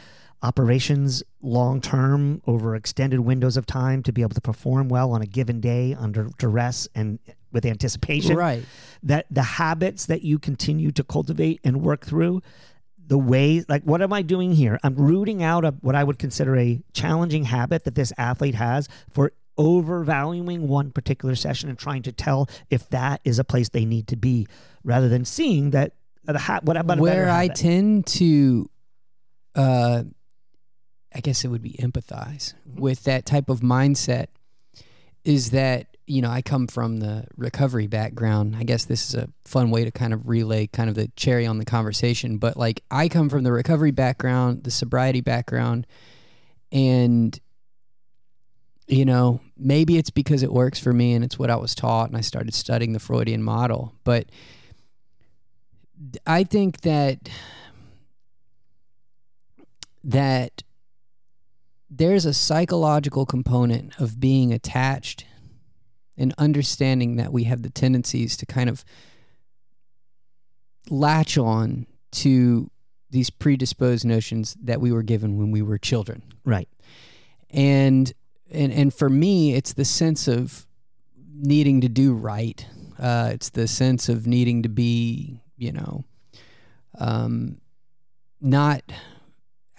[0.43, 5.21] operations long term over extended windows of time to be able to perform well on
[5.21, 7.19] a given day under duress and
[7.51, 8.35] with anticipation.
[8.35, 8.63] Right.
[9.03, 12.41] That the habits that you continue to cultivate and work through,
[13.07, 14.79] the way, like, what am I doing here?
[14.83, 18.87] I'm rooting out a, what I would consider a challenging habit that this athlete has
[19.09, 23.85] for overvaluing one particular session and trying to tell if that is a place they
[23.85, 24.47] need to be
[24.83, 25.93] rather than seeing that
[26.23, 27.57] the ha- what about Where I habit?
[27.57, 28.69] tend to,
[29.55, 30.03] uh,
[31.13, 34.27] I guess it would be empathize with that type of mindset
[35.25, 38.57] is that you know I come from the recovery background.
[38.57, 41.47] I guess this is a fun way to kind of relay kind of the cherry
[41.47, 42.37] on the conversation.
[42.37, 45.87] But like I come from the recovery background, the sobriety background,
[46.69, 47.39] and
[48.87, 52.09] you know maybe it's because it works for me and it's what I was taught,
[52.09, 54.25] and I started studying the Freudian model, but.
[56.25, 57.29] I think that
[60.03, 60.63] that
[61.91, 65.25] there's a psychological component of being attached
[66.21, 68.85] and understanding that we have the tendencies to kind of
[70.89, 72.69] latch on to
[73.09, 76.69] these predisposed notions that we were given when we were children right.
[77.49, 78.13] and
[78.51, 80.67] and and for me it's the sense of
[81.33, 82.67] needing to do right
[82.99, 86.05] uh, it's the sense of needing to be you know
[86.99, 87.59] um,
[88.39, 88.83] not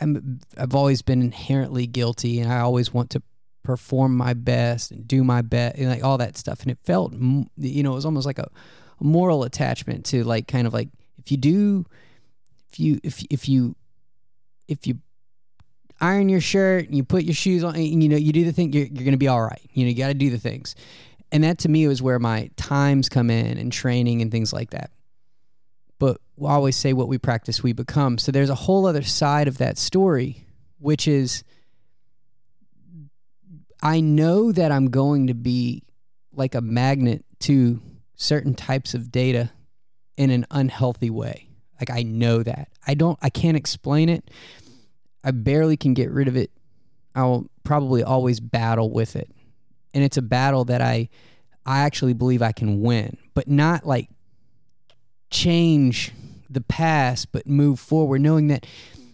[0.01, 3.23] I'm, I've always been inherently guilty and I always want to
[3.63, 6.63] perform my best and do my best and like all that stuff.
[6.63, 8.49] And it felt you know it was almost like a,
[9.01, 10.89] moral attachment to like kind of like
[11.19, 11.85] if you do
[12.71, 13.75] if you if if you
[14.69, 14.97] if you
[16.01, 18.53] iron your shirt and you put your shoes on and you know you do the
[18.53, 19.69] thing you're, you're gonna be all right.
[19.73, 20.77] You know you got to do the things.
[21.33, 24.71] And that to me was where my times come in and training and things like
[24.71, 24.93] that.
[25.99, 28.19] But we always say what we practice we become.
[28.19, 30.47] So there's a whole other side of that story
[30.79, 31.45] which is
[33.83, 35.83] i know that i'm going to be
[36.35, 37.81] like a magnet to
[38.17, 39.51] certain types of data
[40.17, 41.49] in an unhealthy way.
[41.81, 42.69] Like i know that.
[42.87, 44.31] I don't i can't explain it.
[45.25, 46.51] I barely can get rid of it.
[47.15, 49.31] I'll probably always battle with it.
[49.95, 51.09] And it's a battle that i
[51.67, 54.09] i actually believe i can win but not like
[55.31, 56.11] change
[56.51, 58.67] the past but move forward knowing that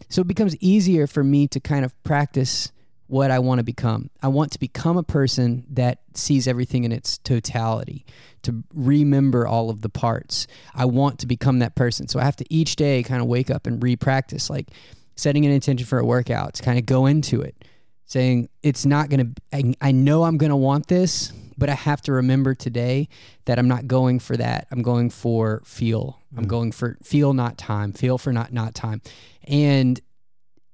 [0.08, 2.72] so it becomes easier for me to kind of practice
[3.09, 4.11] what I want to become.
[4.22, 8.06] I want to become a person that sees everything in its totality,
[8.42, 10.46] to remember all of the parts.
[10.74, 12.06] I want to become that person.
[12.06, 14.68] So I have to each day kind of wake up and re-practice like
[15.16, 17.64] setting an intention for a workout to kind of go into it
[18.09, 21.74] saying it's not going to I, I know I'm going to want this, but I
[21.74, 23.09] have to remember today
[23.44, 24.66] that I'm not going for that.
[24.70, 26.20] I'm going for feel.
[26.32, 26.48] I'm mm-hmm.
[26.48, 29.02] going for feel not time, feel for not not time.
[29.44, 30.00] And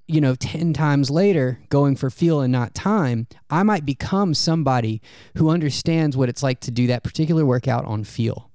[0.07, 5.01] you know, 10 times later, going for feel and not time, I might become somebody
[5.37, 8.51] who understands what it's like to do that particular workout on feel.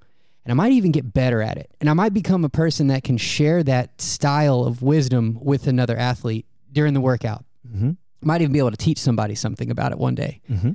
[0.46, 1.72] And I might even get better at it.
[1.80, 5.98] And I might become a person that can share that style of wisdom with another
[5.98, 7.46] athlete during the workout.
[7.68, 7.92] Mm-hmm.
[8.22, 10.42] Might even be able to teach somebody something about it one day.
[10.50, 10.72] Mm-hmm.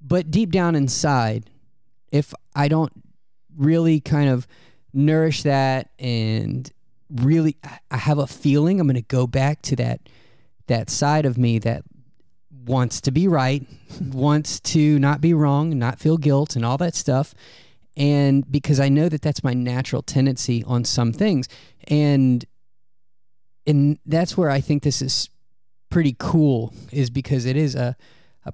[0.00, 1.50] But deep down inside,
[2.10, 2.92] if I don't
[3.56, 4.46] really kind of
[4.92, 6.70] nourish that and
[7.10, 7.56] really
[7.90, 10.00] I have a feeling I'm going to go back to that
[10.66, 11.82] that side of me that
[12.50, 13.66] wants to be right,
[14.00, 17.34] wants to not be wrong, not feel guilt and all that stuff.
[17.96, 21.48] And because I know that that's my natural tendency on some things.
[21.88, 22.44] And
[23.66, 25.28] and that's where I think this is
[25.90, 27.96] pretty cool is because it is a
[28.44, 28.52] a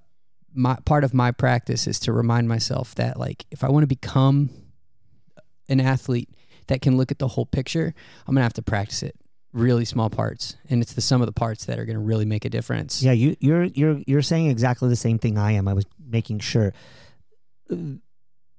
[0.55, 3.88] my part of my practice is to remind myself that like if I want to
[3.88, 4.50] become
[5.68, 6.30] an athlete
[6.68, 7.94] that can look at the whole picture,
[8.26, 9.16] I'm gonna have to practice it
[9.52, 12.44] really small parts, and it's the sum of the parts that are gonna really make
[12.44, 13.02] a difference.
[13.02, 15.68] Yeah, you, you're you're you're saying exactly the same thing I am.
[15.68, 16.74] I was making sure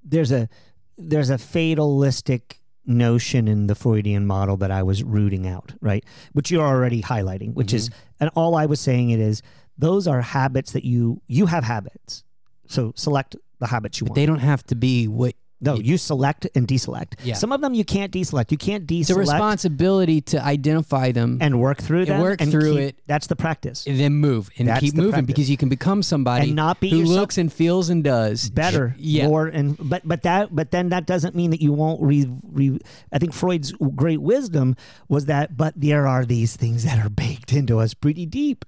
[0.04, 0.50] there's a
[0.98, 6.04] there's a fatalistic notion in the Freudian model that I was rooting out, right?
[6.34, 8.00] Which you're already highlighting, which is mm-hmm.
[8.22, 9.42] and all I was saying it is
[9.78, 12.24] those are habits that you you have habits.
[12.68, 14.16] So select the habits you want.
[14.16, 15.36] They don't have to be what
[15.66, 17.14] No, you select and deselect.
[17.24, 17.34] Yeah.
[17.34, 18.52] Some of them you can't deselect.
[18.52, 22.22] You can't deselect responsibility to identify them and work through And them.
[22.22, 23.00] work and through keep- it.
[23.08, 23.86] That's the practice.
[23.88, 25.28] and then move and That's keep moving practice.
[25.28, 28.96] because you can become somebody And not beat who looks and feels and does better
[28.98, 29.28] Yeah.
[29.28, 32.80] more and but but that but then that doesn't mean that you won't re, re
[33.12, 34.76] i think freud's great wisdom
[35.10, 38.66] was that but there are these things that are baked into us pretty deep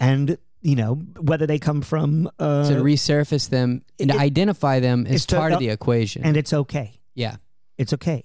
[0.00, 5.04] and you know whether they come from uh to resurface them and it- identify them
[5.04, 6.24] to- part of the equation.
[6.24, 7.36] and it's okay yeah.
[7.78, 8.22] it's okay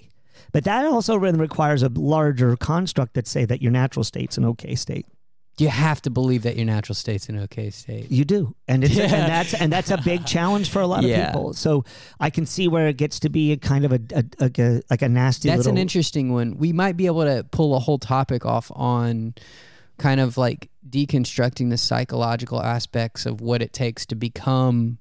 [0.51, 4.45] but that also then requires a larger construct that say that your natural state's an
[4.45, 5.05] okay state
[5.59, 8.09] You have to believe that your natural state's an okay state.
[8.09, 9.03] You do, and it's Yeah.
[9.11, 11.25] and that's and that's a big challenge for a lot of Yeah.
[11.33, 11.51] people.
[11.53, 11.83] So
[12.17, 14.81] I can see where it gets to be a kind of a, a, like a
[14.89, 15.49] like a nasty.
[15.49, 16.55] That's little, an interesting one.
[16.57, 19.33] We might be able to pull a whole topic off on
[19.99, 24.97] kind of like deconstructing the psychological aspects of what it takes to become,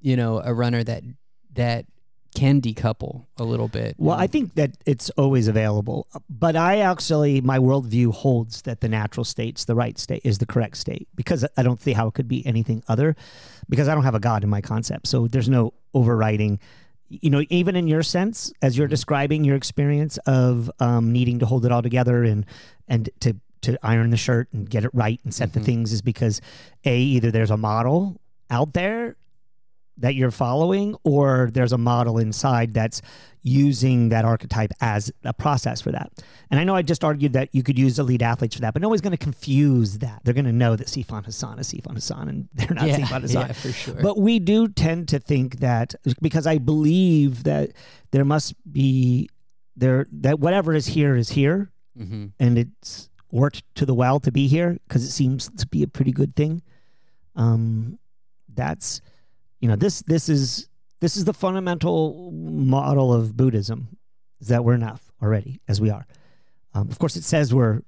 [0.00, 1.04] you know, a runner that
[1.54, 1.86] that
[2.34, 3.94] can decouple a little bit.
[3.98, 8.88] Well, I think that it's always available, but I actually my worldview holds that the
[8.88, 12.14] natural state's the right state is the correct state because I don't see how it
[12.14, 13.16] could be anything other,
[13.68, 16.58] because I don't have a God in my concept, so there's no overriding.
[17.08, 21.46] You know, even in your sense, as you're describing your experience of um, needing to
[21.46, 22.46] hold it all together and
[22.88, 26.02] and to to iron the shirt and get it right and set the things is
[26.02, 26.40] because
[26.84, 29.16] a either there's a model out there
[29.98, 33.02] that you're following or there's a model inside that's
[33.42, 36.10] using that archetype as a process for that.
[36.50, 38.82] And I know I just argued that you could use elite athletes for that, but
[38.82, 40.20] no one's going to confuse that.
[40.24, 43.22] They're going to know that Sifan Hassan is Sifan Hassan and they're not yeah, Sifan
[43.22, 43.46] Hassan.
[43.48, 43.94] yeah, for sure.
[43.94, 47.72] But we do tend to think that because I believe that
[48.12, 49.28] there must be
[49.76, 54.30] there that whatever is here is here hmm and it's worked to the well to
[54.30, 56.62] be here because it seems to be a pretty good thing.
[57.34, 57.98] Um,
[58.54, 59.00] that's
[59.60, 60.68] you know this this is
[61.00, 63.96] this is the fundamental model of Buddhism
[64.40, 66.06] is that we're enough already as we are.
[66.74, 67.82] Um, of course, it says we're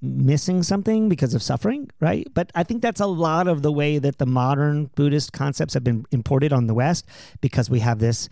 [0.00, 2.26] missing something because of suffering, right?
[2.34, 5.82] But I think that's a lot of the way that the modern Buddhist concepts have
[5.82, 7.06] been imported on the West
[7.40, 8.28] because we have this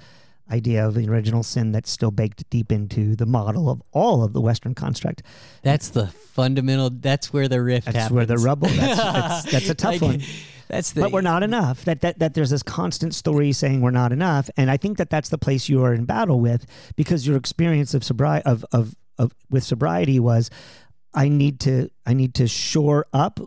[0.50, 4.32] idea of the original sin that's still baked deep into the model of all of
[4.32, 5.22] the Western construct.
[5.62, 6.90] That's the fundamental.
[6.90, 8.14] That's where the rift That's happens.
[8.16, 8.68] where the rubble.
[8.68, 10.22] That's, that's, that's a tough Like, one.
[10.68, 11.02] That's the.
[11.02, 11.84] But we're not enough.
[11.84, 15.10] That, that that there's this constant story saying we're not enough, and I think that
[15.10, 16.66] that's the place you are in battle with
[16.96, 20.50] because your experience of sobriety of, of of with sobriety was,
[21.14, 23.38] I need to I need to shore up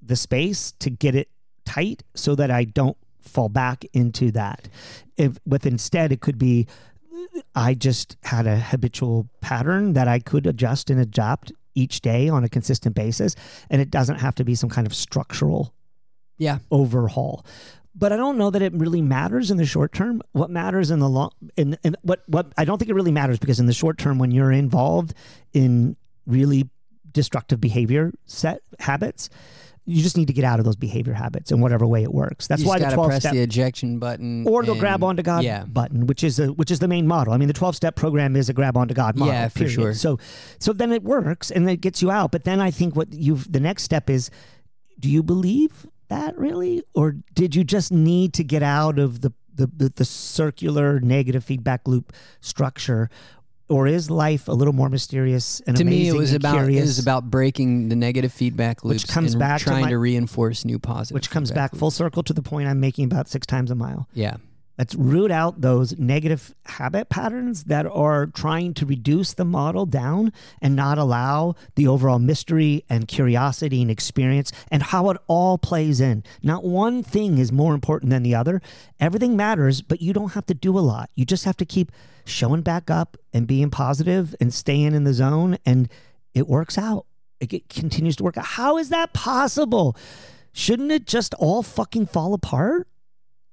[0.00, 1.28] the space to get it
[1.66, 2.96] tight so that I don't
[3.28, 4.68] fall back into that.
[5.16, 6.66] If with instead it could be
[7.54, 12.44] I just had a habitual pattern that I could adjust and adapt each day on
[12.44, 13.36] a consistent basis.
[13.70, 15.72] And it doesn't have to be some kind of structural
[16.38, 16.58] Yeah.
[16.70, 17.44] overhaul.
[17.94, 20.22] But I don't know that it really matters in the short term.
[20.32, 23.38] What matters in the long in, in what what I don't think it really matters
[23.40, 25.14] because in the short term when you're involved
[25.52, 26.68] in really
[27.10, 29.28] destructive behavior set habits,
[29.88, 32.46] you just need to get out of those behavior habits in whatever way it works.
[32.46, 35.22] That's you why the 12 press step the ejection button, or the and- grab onto
[35.22, 35.64] God Yeah.
[35.64, 37.32] button, which is a which is the main model.
[37.32, 39.32] I mean, the twelve step program is a grab onto God model.
[39.32, 39.72] Yeah, for period.
[39.74, 39.94] sure.
[39.94, 40.18] So,
[40.58, 42.32] so then it works and it gets you out.
[42.32, 44.30] But then I think what you've the next step is,
[45.00, 49.32] do you believe that really, or did you just need to get out of the
[49.54, 53.10] the, the, the circular negative feedback loop structure?
[53.68, 56.98] Or is life a little more mysterious and To me, it was about it was
[56.98, 60.78] about breaking the negative feedback Which comes and back to trying my- to reinforce new
[60.78, 61.14] positive.
[61.14, 64.08] which comes back full circle to the point I'm making about six times a mile.
[64.14, 64.36] Yeah.
[64.78, 70.32] Let's root out those negative habit patterns that are trying to reduce the model down
[70.62, 76.00] and not allow the overall mystery and curiosity and experience and how it all plays
[76.00, 76.22] in.
[76.44, 78.62] Not one thing is more important than the other.
[79.00, 81.10] Everything matters, but you don't have to do a lot.
[81.16, 81.90] You just have to keep
[82.28, 85.88] showing back up and being positive and staying in the zone, and
[86.34, 87.06] it works out.
[87.40, 88.44] It get- continues to work out.
[88.44, 89.96] How is that possible?
[90.52, 92.88] Shouldn't it just all fucking fall apart?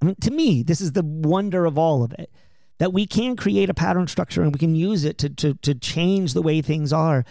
[0.01, 2.31] I mean, to me, this is the wonder of all of it
[2.77, 5.73] that we can create a pattern structure and we can use it to, to, to
[5.73, 7.23] change the way things are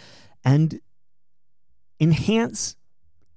[0.45, 0.81] and
[2.01, 2.77] enhance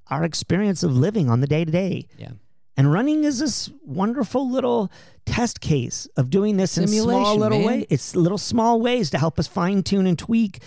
[0.10, 2.08] our experience of living on the day to day.
[2.18, 2.32] Yeah.
[2.78, 4.92] And running is this wonderful little
[5.26, 7.88] test case of doing this in small little ways.
[7.90, 10.62] It's little small ways to help us fine tune and tweak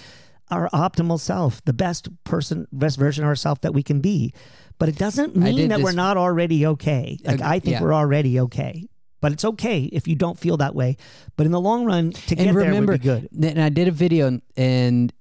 [0.51, 4.35] our optimal self, the best person, best version of ourselves that we can be.
[4.79, 7.17] But it doesn't mean that we're not already okay.
[7.25, 7.83] Like I think yeah.
[7.83, 8.89] we're already okay.
[9.21, 10.97] But it's okay if you don't feel that way.
[11.37, 13.29] But in the long run, to get and there remember, would be good.
[13.45, 15.13] And I did a video and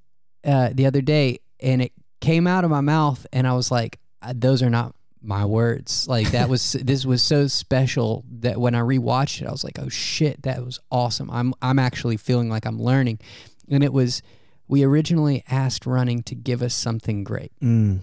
[0.43, 3.99] uh, the other day, and it came out of my mouth, and I was like,
[4.21, 6.07] uh, "Those are not my words.
[6.07, 9.79] Like that was this was so special that when I rewatched it, I was like,
[9.79, 11.29] oh shit, that was awesome.
[11.31, 13.19] I'm I'm actually feeling like I'm learning.
[13.69, 14.21] And it was
[14.67, 17.51] we originally asked running to give us something great.
[17.61, 17.99] Mm.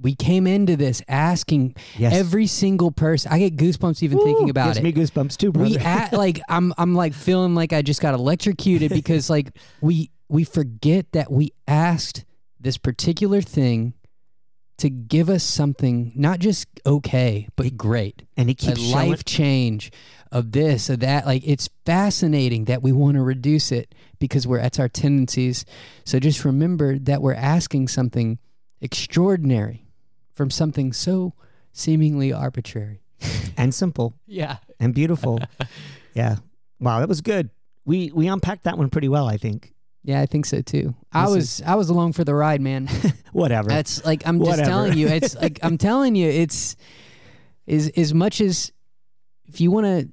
[0.00, 2.14] We came into this asking Yes.
[2.14, 3.30] every single person.
[3.32, 4.82] I get goosebumps even thinking about gives it.
[4.82, 5.70] me goosebumps too, brother.
[5.70, 9.50] we at, like I'm I'm like feeling like I just got electrocuted because like
[9.80, 12.24] we we forget that we asked
[12.58, 13.92] this particular thing
[14.78, 19.10] to give us something not just okay but great and a keeps showing.
[19.10, 19.92] life change
[20.32, 24.60] of this of that like it's fascinating that we want to reduce it because we're
[24.60, 25.64] that's our tendencies
[26.04, 28.38] so just remember that we're asking something
[28.80, 29.86] extraordinary
[30.32, 31.34] from something so
[31.72, 33.00] seemingly arbitrary
[33.56, 35.40] and simple yeah and beautiful.
[36.14, 36.36] yeah.
[36.80, 37.50] Wow, that was good.
[37.84, 39.73] We we unpacked that one pretty well, I think.
[40.04, 40.94] Yeah, I think so too.
[41.12, 42.88] I This was I was along for the ride, man.
[43.32, 43.70] Whatever.
[43.70, 44.68] That's like I'm just Whatever.
[44.68, 45.08] telling you.
[45.08, 46.28] It's like I'm telling you.
[46.28, 46.76] It's
[47.66, 48.70] is as much as
[49.46, 50.08] if you want to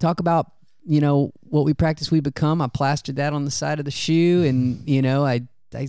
[0.00, 0.50] talk about
[0.84, 2.60] you know what we practice, we become.
[2.60, 5.42] I plastered that on the side of the shoe, and you know I
[5.72, 5.88] I.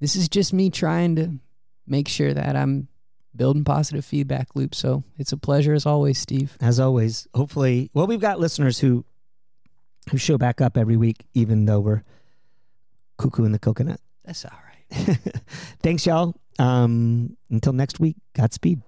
[0.00, 1.38] This is just me trying to
[1.86, 2.88] make sure that I'm
[3.36, 4.78] building positive feedback loops.
[4.78, 6.56] So it's a pleasure as always, Steve.
[6.60, 9.04] As always, hopefully, well, we've got listeners who
[10.10, 12.02] who show back up every week, even though we're
[13.18, 14.00] cuckoo in the coconut.
[14.24, 15.18] That's all right.
[15.82, 16.34] Thanks, y'all.
[16.58, 18.82] Um, until next week, Godspeed.